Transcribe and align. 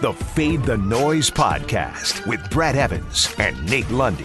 the 0.00 0.12
Fade 0.14 0.62
the 0.62 0.78
Noise 0.78 1.30
podcast 1.30 2.26
with 2.26 2.48
Brad 2.48 2.74
Evans 2.74 3.34
and 3.38 3.68
Nate 3.68 3.90
Lundy. 3.90 4.24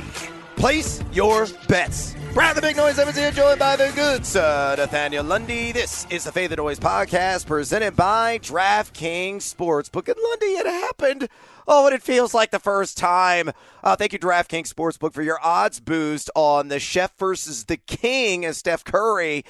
Place 0.55 1.03
your 1.11 1.47
bets. 1.67 2.15
Brad 2.33 2.55
the 2.55 2.61
Big 2.61 2.77
Noise 2.77 2.97
Evans 2.97 3.17
here, 3.17 3.31
joined 3.31 3.59
by 3.59 3.75
the 3.75 3.91
good 3.93 4.25
sir, 4.25 4.75
Nathaniel 4.77 5.25
Lundy. 5.25 5.73
This 5.73 6.07
is 6.09 6.23
the 6.23 6.31
Fade 6.31 6.51
the 6.51 6.55
Noise 6.55 6.79
podcast 6.79 7.45
presented 7.45 7.97
by 7.97 8.39
DraftKings 8.39 9.53
Sportsbook. 9.53 10.07
And 10.07 10.17
Lundy, 10.21 10.45
it 10.45 10.65
happened. 10.65 11.27
Oh, 11.67 11.87
and 11.87 11.95
it 11.95 12.03
feels 12.03 12.33
like 12.33 12.51
the 12.51 12.59
first 12.59 12.97
time. 12.97 13.51
Uh, 13.83 13.97
thank 13.97 14.13
you, 14.13 14.19
DraftKings 14.19 14.73
Sportsbook, 14.73 15.13
for 15.13 15.23
your 15.23 15.39
odds 15.43 15.81
boost 15.81 16.29
on 16.35 16.69
the 16.69 16.79
Chef 16.79 17.17
versus 17.17 17.65
the 17.65 17.77
King 17.77 18.45
as 18.45 18.57
Steph 18.57 18.85
Curry 18.85 19.43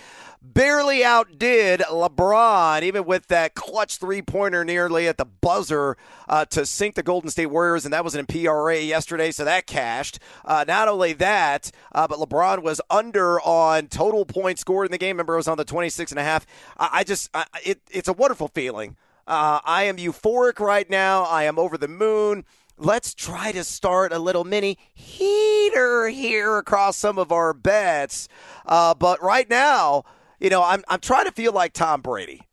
barely 0.54 1.04
outdid 1.04 1.82
LeBron, 1.82 2.82
even 2.84 3.06
with 3.06 3.28
that 3.28 3.56
clutch 3.56 3.98
three 3.98 4.22
pointer 4.22 4.64
nearly 4.64 5.08
at 5.08 5.18
the 5.18 5.26
buzzer 5.26 5.98
uh, 6.30 6.46
to 6.46 6.66
sink 6.66 6.96
the 6.96 7.04
Golden 7.04 7.30
State 7.30 7.48
Warriors, 7.48 7.86
and 7.86 7.94
that 7.94 8.04
was 8.04 8.16
in 8.16 8.26
PRA 8.26 8.80
yesterday, 8.80 9.32
so 9.32 9.44
that 9.46 9.68
cashed. 9.68 10.20
Uh, 10.44 10.66
not 10.68 10.88
only 10.88 11.14
that, 11.14 11.72
uh, 11.94 12.08
but 12.08 12.20
LeBron 12.20 12.62
was 12.62 12.80
under 12.90 13.42
on 13.42 13.88
total 13.88 14.26
points 14.26 14.62
scored 14.62 14.88
in 14.88 14.92
the 14.92 14.98
game. 14.98 15.16
Remember, 15.16 15.34
it 15.34 15.38
was 15.38 15.48
on 15.48 15.58
the 15.58 15.66
26 15.66 16.12
and 16.12 16.20
a 16.20 16.24
half. 16.24 16.46
I, 16.78 16.90
I 16.94 17.04
just, 17.04 17.30
I, 17.34 17.46
it, 17.64 17.82
it's 17.92 18.08
a 18.08 18.14
wonderful 18.14 18.48
feeling. 18.48 18.96
Uh, 19.28 19.60
I 19.66 19.84
am 19.84 19.98
euphoric 19.98 20.60
right 20.60 20.90
now. 20.90 21.24
I 21.24 21.44
am 21.44 21.58
over 21.58 21.78
the 21.78 21.88
moon 21.88 22.46
let's 22.78 23.14
try 23.14 23.52
to 23.54 23.64
start 23.64 24.12
a 24.12 24.20
little 24.20 24.44
mini 24.44 24.78
heater 24.94 26.10
here 26.10 26.58
across 26.58 26.98
some 26.98 27.18
of 27.18 27.32
our 27.32 27.54
bets. 27.54 28.28
Uh, 28.66 28.94
but 28.94 29.22
right 29.24 29.50
now, 29.50 30.04
you 30.46 30.52
know, 30.52 30.62
I'm 30.62 30.84
I'm 30.88 31.00
trying 31.00 31.26
to 31.26 31.32
feel 31.32 31.54
like 31.54 31.74
Tom 31.74 32.02
Brady, 32.02 32.44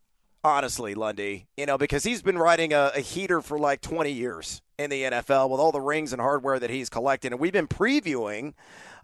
honestly, 0.43 0.95
Lundy. 0.95 1.45
You 1.55 1.67
know, 1.67 1.77
because 1.77 2.03
he's 2.03 2.23
been 2.23 2.39
riding 2.39 2.73
a, 2.73 2.91
a 2.95 3.01
heater 3.01 3.39
for 3.39 3.59
like 3.59 3.81
20 3.81 4.11
years 4.11 4.63
in 4.79 4.89
the 4.89 5.03
NFL 5.03 5.51
with 5.51 5.59
all 5.59 5.71
the 5.71 5.79
rings 5.79 6.11
and 6.11 6.19
hardware 6.19 6.57
that 6.57 6.71
he's 6.71 6.89
collecting, 6.89 7.33
and 7.33 7.39
we've 7.39 7.53
been 7.53 7.67
previewing. 7.67 8.55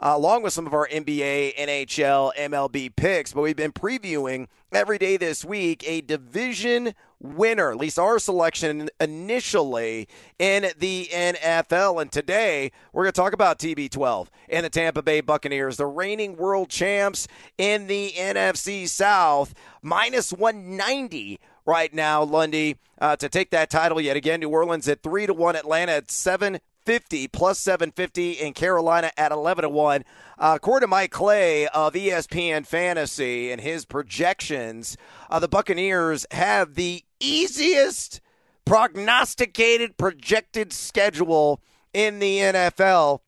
Uh, 0.02 0.14
along 0.16 0.42
with 0.42 0.54
some 0.54 0.66
of 0.66 0.74
our 0.74 0.88
NBA, 0.88 1.58
NHL, 1.58 2.32
MLB 2.38 2.96
picks, 2.96 3.34
but 3.34 3.42
we've 3.42 3.56
been 3.56 3.74
previewing 3.74 4.48
every 4.72 4.98
day 4.98 5.18
this 5.18 5.44
week 5.44 5.84
a 5.86 6.00
division 6.00 6.94
winner, 7.20 7.72
at 7.72 7.78
least 7.78 8.00
our 8.00 8.18
selection 8.18 8.90
initially 9.02 10.08
in 10.38 10.68
the 10.78 11.10
NFL. 11.12 12.02
And 12.02 12.10
today 12.10 12.72
we're 12.94 13.04
going 13.04 13.12
to 13.12 13.22
talk 13.22 13.34
about 13.34 13.60
TB12 13.60 14.28
and 14.48 14.66
the 14.66 14.70
Tampa 14.70 15.02
Bay 15.02 15.20
Buccaneers, 15.20 15.76
the 15.76 15.86
reigning 15.86 16.38
world 16.38 16.70
champs 16.70 17.28
in 17.58 17.88
the 17.88 18.14
NFC 18.16 18.88
South, 18.88 19.54
minus 19.82 20.32
190 20.32 21.42
right 21.66 21.94
now, 21.94 22.24
Lundy, 22.24 22.78
uh, 23.02 23.18
to 23.18 23.28
take 23.28 23.52
that 23.52 23.70
title 23.70 24.00
yet 24.00 24.16
again. 24.16 24.40
New 24.40 24.50
Orleans 24.50 24.88
at 24.88 25.04
3 25.04 25.28
to 25.28 25.34
1, 25.34 25.58
Atlanta 25.58 25.92
at 25.92 26.10
7 26.10 26.60
50 26.86 27.28
plus 27.28 27.60
750 27.60 28.32
in 28.34 28.54
Carolina 28.54 29.12
at 29.18 29.32
11 29.32 29.64
to 29.64 29.70
1. 29.70 30.04
Uh, 30.38 30.54
according 30.56 30.86
to 30.86 30.90
Mike 30.90 31.12
Clay 31.12 31.68
of 31.68 31.94
ESPN 31.94 32.66
Fantasy 32.66 33.52
and 33.52 33.62
his 33.62 33.86
projections, 33.86 34.98
uh, 35.30 35.40
the 35.40 35.48
Buccaneers 35.48 36.26
have 36.32 36.76
the 36.76 37.04
easiest 37.20 38.22
prognosticated 38.66 39.98
projected 39.98 40.72
schedule 40.72 41.62
in 41.94 42.20
the 42.20 42.38
NFL. 42.38 43.20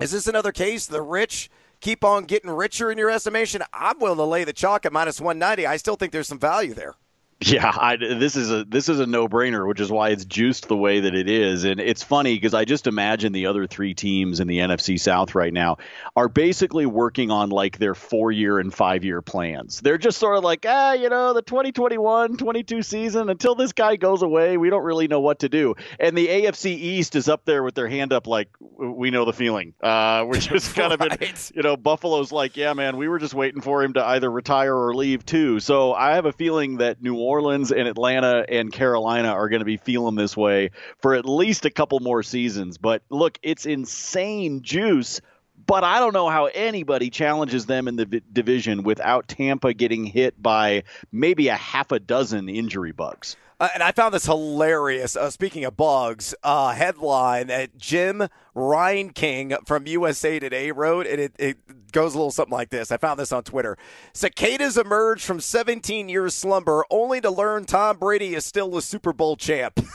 Is 0.00 0.12
this 0.12 0.26
another 0.26 0.52
case? 0.52 0.86
The 0.86 1.02
rich 1.02 1.50
keep 1.80 2.04
on 2.04 2.24
getting 2.24 2.50
richer 2.50 2.90
in 2.90 2.98
your 2.98 3.10
estimation? 3.10 3.62
I'm 3.72 3.98
willing 3.98 4.18
to 4.18 4.24
lay 4.24 4.44
the 4.44 4.52
chalk 4.52 4.86
at 4.86 4.92
minus 4.92 5.20
190. 5.20 5.66
I 5.66 5.76
still 5.76 5.96
think 5.96 6.12
there's 6.12 6.28
some 6.28 6.38
value 6.38 6.74
there. 6.74 6.94
Yeah, 7.40 7.70
I, 7.72 7.96
this 7.96 8.34
is 8.34 8.50
a 8.50 8.64
this 8.64 8.88
is 8.88 8.98
a 8.98 9.06
no 9.06 9.28
brainer, 9.28 9.66
which 9.66 9.78
is 9.78 9.92
why 9.92 10.08
it's 10.08 10.24
juiced 10.24 10.66
the 10.66 10.76
way 10.76 11.00
that 11.00 11.14
it 11.14 11.30
is. 11.30 11.62
And 11.62 11.78
it's 11.78 12.02
funny 12.02 12.34
because 12.34 12.52
I 12.52 12.64
just 12.64 12.88
imagine 12.88 13.32
the 13.32 13.46
other 13.46 13.68
three 13.68 13.94
teams 13.94 14.40
in 14.40 14.48
the 14.48 14.58
NFC 14.58 14.98
South 14.98 15.36
right 15.36 15.52
now 15.52 15.76
are 16.16 16.28
basically 16.28 16.84
working 16.84 17.30
on 17.30 17.50
like 17.50 17.78
their 17.78 17.94
four 17.94 18.32
year 18.32 18.58
and 18.58 18.74
five 18.74 19.04
year 19.04 19.22
plans. 19.22 19.80
They're 19.80 19.98
just 19.98 20.18
sort 20.18 20.36
of 20.36 20.42
like, 20.42 20.66
ah, 20.68 20.94
you 20.94 21.10
know, 21.10 21.32
the 21.32 21.42
2021 21.42 22.38
22 22.38 22.82
season 22.82 23.30
until 23.30 23.54
this 23.54 23.72
guy 23.72 23.94
goes 23.94 24.22
away, 24.22 24.56
we 24.56 24.68
don't 24.68 24.84
really 24.84 25.06
know 25.06 25.20
what 25.20 25.38
to 25.38 25.48
do. 25.48 25.76
And 26.00 26.18
the 26.18 26.26
AFC 26.26 26.72
East 26.72 27.14
is 27.14 27.28
up 27.28 27.44
there 27.44 27.62
with 27.62 27.76
their 27.76 27.88
hand 27.88 28.12
up, 28.12 28.26
like 28.26 28.48
we 28.60 29.12
know 29.12 29.24
the 29.24 29.32
feeling. 29.32 29.74
Uh, 29.80 30.24
we're 30.26 30.40
just 30.40 30.74
kind 30.74 30.98
right. 30.98 31.12
of 31.12 31.22
in, 31.22 31.34
you 31.54 31.62
know, 31.62 31.76
Buffalo's 31.76 32.32
like, 32.32 32.56
yeah, 32.56 32.72
man, 32.72 32.96
we 32.96 33.06
were 33.06 33.20
just 33.20 33.34
waiting 33.34 33.60
for 33.60 33.84
him 33.84 33.92
to 33.92 34.04
either 34.04 34.28
retire 34.28 34.74
or 34.74 34.92
leave 34.92 35.24
too. 35.24 35.60
So 35.60 35.94
I 35.94 36.16
have 36.16 36.26
a 36.26 36.32
feeling 36.32 36.78
that 36.78 37.00
New 37.00 37.14
Orleans 37.14 37.27
and 37.70 37.88
Atlanta 37.88 38.44
and 38.48 38.72
Carolina 38.72 39.28
are 39.28 39.48
going 39.48 39.60
to 39.60 39.66
be 39.66 39.76
feeling 39.76 40.14
this 40.14 40.36
way 40.36 40.70
for 41.00 41.14
at 41.14 41.26
least 41.26 41.64
a 41.64 41.70
couple 41.70 42.00
more 42.00 42.22
seasons. 42.22 42.78
But 42.78 43.02
look, 43.10 43.38
it's 43.42 43.66
insane 43.66 44.62
juice. 44.62 45.20
But 45.66 45.84
I 45.84 45.98
don't 45.98 46.14
know 46.14 46.28
how 46.28 46.46
anybody 46.46 47.10
challenges 47.10 47.66
them 47.66 47.88
in 47.88 47.96
the 47.96 48.06
v- 48.06 48.22
division 48.32 48.84
without 48.84 49.28
Tampa 49.28 49.74
getting 49.74 50.04
hit 50.04 50.40
by 50.40 50.84
maybe 51.12 51.48
a 51.48 51.56
half 51.56 51.92
a 51.92 51.98
dozen 51.98 52.48
injury 52.48 52.92
bugs. 52.92 53.36
Uh, 53.60 53.68
and 53.74 53.82
I 53.82 53.90
found 53.92 54.14
this 54.14 54.26
hilarious. 54.26 55.16
Uh, 55.16 55.30
speaking 55.30 55.64
of 55.64 55.76
bugs, 55.76 56.34
uh, 56.44 56.72
headline 56.72 57.48
that 57.48 57.76
Jim 57.76 58.28
Reineking 58.54 59.66
from 59.66 59.86
USA 59.86 60.38
Today 60.38 60.70
wrote, 60.70 61.06
and 61.06 61.20
it, 61.20 61.32
it 61.38 61.92
goes 61.92 62.14
a 62.14 62.18
little 62.18 62.30
something 62.30 62.52
like 62.52 62.70
this. 62.70 62.92
I 62.92 62.98
found 62.98 63.18
this 63.18 63.32
on 63.32 63.42
Twitter. 63.42 63.76
Cicadas 64.12 64.76
emerge 64.76 65.24
from 65.24 65.40
17 65.40 66.08
years 66.08 66.34
slumber 66.34 66.84
only 66.90 67.20
to 67.20 67.30
learn 67.30 67.64
Tom 67.64 67.98
Brady 67.98 68.34
is 68.34 68.44
still 68.44 68.70
the 68.70 68.82
Super 68.82 69.12
Bowl 69.12 69.36
champ. 69.36 69.80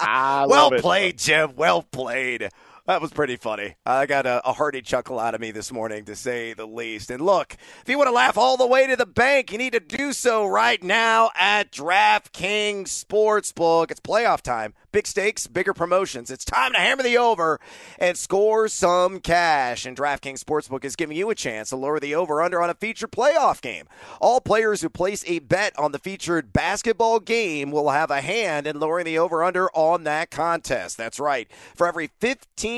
well 0.00 0.70
played, 0.70 1.18
Jim. 1.18 1.52
Well 1.56 1.82
played. 1.82 2.48
That 2.86 3.00
was 3.00 3.10
pretty 3.10 3.34
funny. 3.34 3.74
I 3.84 4.06
got 4.06 4.26
a, 4.26 4.48
a, 4.48 4.52
hearty 4.52 4.80
chuckle 4.80 5.18
out 5.18 5.34
of 5.34 5.40
me 5.40 5.50
this 5.50 5.72
morning, 5.72 6.04
to 6.04 6.14
say 6.14 6.52
the 6.52 6.66
least. 6.66 7.10
And 7.10 7.20
look, 7.20 7.56
if 7.82 7.88
you 7.88 7.98
want 7.98 8.06
to 8.06 8.14
laugh 8.14 8.38
all 8.38 8.56
the 8.56 8.66
way 8.66 8.86
to 8.86 8.94
the 8.94 9.04
bank, 9.04 9.50
you 9.50 9.58
need 9.58 9.72
to 9.72 9.80
do 9.80 10.12
so 10.12 10.46
right 10.46 10.80
now 10.80 11.30
at 11.34 11.72
DraftKings 11.72 12.84
Sportsbook. 12.84 13.90
It's 13.90 13.98
playoff 13.98 14.40
time. 14.40 14.72
Big 14.92 15.08
stakes, 15.08 15.48
bigger 15.48 15.74
promotions. 15.74 16.30
It's 16.30 16.44
time 16.44 16.72
to 16.72 16.78
hammer 16.78 17.02
the 17.02 17.18
over 17.18 17.60
and 17.98 18.16
score 18.16 18.68
some 18.68 19.18
cash. 19.18 19.84
And 19.84 19.96
DraftKings 19.96 20.42
Sportsbook 20.42 20.84
is 20.84 20.96
giving 20.96 21.16
you 21.16 21.28
a 21.28 21.34
chance 21.34 21.70
to 21.70 21.76
lower 21.76 21.98
the 21.98 22.14
over 22.14 22.40
under 22.40 22.62
on 22.62 22.70
a 22.70 22.74
featured 22.74 23.10
playoff 23.10 23.60
game. 23.60 23.88
All 24.20 24.40
players 24.40 24.80
who 24.80 24.88
place 24.88 25.24
a 25.26 25.40
bet 25.40 25.76
on 25.78 25.90
the 25.90 25.98
featured 25.98 26.52
basketball 26.52 27.18
game 27.18 27.72
will 27.72 27.90
have 27.90 28.12
a 28.12 28.20
hand 28.20 28.66
in 28.66 28.78
lowering 28.78 29.04
the 29.04 29.18
over 29.18 29.42
under 29.42 29.68
on 29.72 30.04
that 30.04 30.30
contest. 30.30 30.96
That's 30.96 31.18
right. 31.18 31.50
For 31.74 31.86
every 31.88 32.12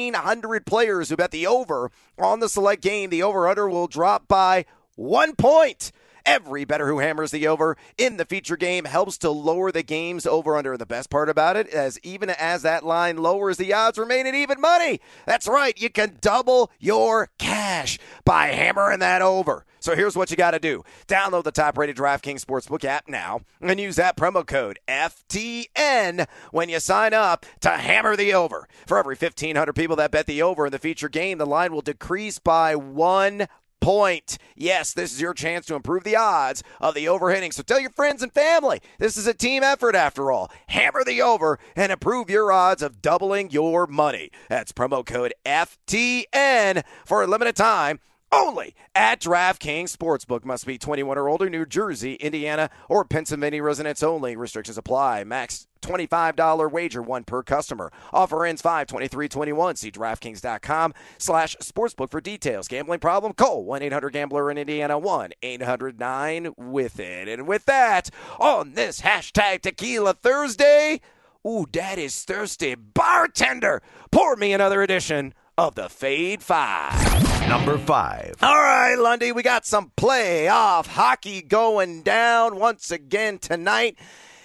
1,500 0.07 0.67
players 0.67 1.09
who 1.09 1.17
bet 1.17 1.31
the 1.31 1.47
over 1.47 1.91
on 2.19 2.41
the 2.41 2.49
select 2.49 2.83
game, 2.83 3.11
the 3.11 3.23
over 3.23 3.49
under 3.49 3.69
will 3.69 3.87
drop 3.87 4.29
by 4.29 4.65
one 4.99 5.37
point. 5.37 5.93
Every 6.27 6.65
better 6.65 6.89
who 6.89 6.99
hammers 6.99 7.31
the 7.31 7.47
over 7.47 7.77
in 7.97 8.19
the 8.19 8.25
feature 8.25 8.57
game 8.57 8.85
helps 8.85 9.17
to 9.19 9.31
lower 9.31 9.73
the 9.73 9.83
game's 9.83 10.27
over 10.27 10.57
under. 10.57 10.77
The 10.77 10.85
best 10.85 11.09
part 11.09 11.31
about 11.31 11.57
it 11.57 11.69
is 11.69 11.99
even 12.03 12.29
as 12.29 12.63
that 12.63 12.85
line 12.85 13.17
lowers, 13.17 13.57
the 13.57 13.73
odds 13.73 13.97
remain 13.97 14.27
at 14.27 14.35
even 14.35 14.61
money. 14.61 15.01
That's 15.25 15.49
right, 15.49 15.81
you 15.81 15.89
can 15.89 16.19
double 16.21 16.71
your 16.79 17.31
cash 17.39 17.99
by 18.25 18.49
hammering 18.49 18.99
that 18.99 19.23
over. 19.23 19.65
So 19.81 19.95
here's 19.95 20.17
what 20.17 20.31
you 20.31 20.37
got 20.37 20.51
to 20.51 20.59
do 20.59 20.83
download 21.07 21.45
the 21.45 21.53
top 21.53 21.79
rated 21.79 21.97
DraftKings 21.97 22.45
Sportsbook 22.45 22.85
app 22.85 23.09
now 23.09 23.41
and 23.61 23.79
use 23.79 23.97
that 23.97 24.17
promo 24.17 24.45
code 24.45 24.81
FTN 24.89 26.27
when 26.51 26.69
you 26.69 26.81
sign 26.81 27.15
up 27.15 27.47
to 27.61 27.71
hammer 27.71 28.17
the 28.17 28.35
over. 28.35 28.69
For 28.87 28.99
every 28.99 29.15
1,500 29.15 29.73
people 29.75 29.97
that 29.97 30.11
bet 30.11 30.27
the 30.27 30.43
over 30.43 30.67
in 30.67 30.73
the 30.73 30.79
feature 30.79 31.09
game, 31.09 31.39
the 31.39 31.47
line 31.47 31.73
will 31.73 31.81
decrease 31.81 32.39
by 32.41 32.75
one 32.75 33.47
point. 33.81 34.39
Yes, 34.57 34.93
this 34.93 35.13
is 35.13 35.21
your 35.21 35.35
chance 35.35 35.67
to 35.67 35.75
improve 35.75 36.05
the 36.05 36.17
odds 36.17 36.63
of 36.81 36.95
the 36.95 37.07
overhitting. 37.07 37.53
So 37.53 37.63
tell 37.63 37.81
your 37.81 37.91
friends 37.91 38.23
and 38.23 38.33
family. 38.33 38.81
This 38.99 39.17
is 39.17 39.27
a 39.27 39.35
team 39.35 39.63
effort 39.63 39.95
after 39.95 40.31
all. 40.31 40.51
Hammer 40.69 41.05
the 41.05 41.23
over 41.23 41.59
and 41.77 41.93
improve 41.93 42.31
your 42.31 42.53
odds 42.53 42.83
of 42.83 43.03
doubling 43.03 43.51
your 43.51 43.87
money. 43.87 44.31
That's 44.49 44.73
promo 44.73 45.05
code 45.05 45.35
FTN 45.47 46.85
for 47.05 47.23
a 47.23 47.27
limited 47.27 47.57
time 47.57 48.01
only 48.31 48.75
at 48.95 49.21
DraftKings 49.21 49.97
Sportsbook. 49.97 50.45
Must 50.45 50.67
be 50.67 50.79
21 50.79 51.19
or 51.19 51.29
older, 51.29 51.49
New 51.49 51.67
Jersey, 51.67 52.15
Indiana, 52.15 52.71
or 52.89 53.05
Pennsylvania 53.05 53.63
residents 53.63 54.03
only. 54.03 54.37
Restrictions 54.37 54.79
apply. 54.79 55.25
Max 55.25 55.67
$25 55.83 56.71
wager, 56.71 57.03
one 57.03 57.25
per 57.25 57.43
customer. 57.43 57.91
Offer 58.13 58.45
ends 58.47 58.63
52321. 58.63 59.77
See 59.77 59.91
DraftKings.com 59.91 60.95
slash 61.19 61.57
sportsbook 61.57 62.11
for 62.11 62.21
details. 62.21 62.69
Gambling 62.69 63.01
problem? 63.01 63.33
Call 63.33 63.65
1-800-GAMBLER 63.65 64.51
in 64.51 64.59
Indiana, 64.59 65.01
1-800-9 65.01 66.55
it. 66.99 67.29
And 67.29 67.47
with 67.47 67.65
that, 67.67 68.11
on 68.39 68.75
this 68.75 69.03
hashtag 69.03 69.63
Tequila 69.63 70.15
Thursday, 70.15 71.01
ooh, 71.47 71.67
that 71.73 71.99
is 71.99 72.25
thirsty. 72.25 72.75
Bartender, 72.75 73.83
pour 74.11 74.37
me 74.37 74.53
another 74.53 74.83
edition 74.83 75.35
of 75.57 75.75
the 75.75 75.89
Fade 75.89 76.43
Five. 76.43 77.28
Number 77.49 77.79
five. 77.79 78.37
All 78.43 78.59
right, 78.59 78.95
Lundy, 78.95 79.33
we 79.33 79.43
got 79.43 79.65
some 79.65 79.91
playoff 79.97 80.87
hockey 80.87 81.41
going 81.41 82.03
down 82.03 82.57
once 82.57 82.91
again 82.91 83.39
tonight. 83.39 83.97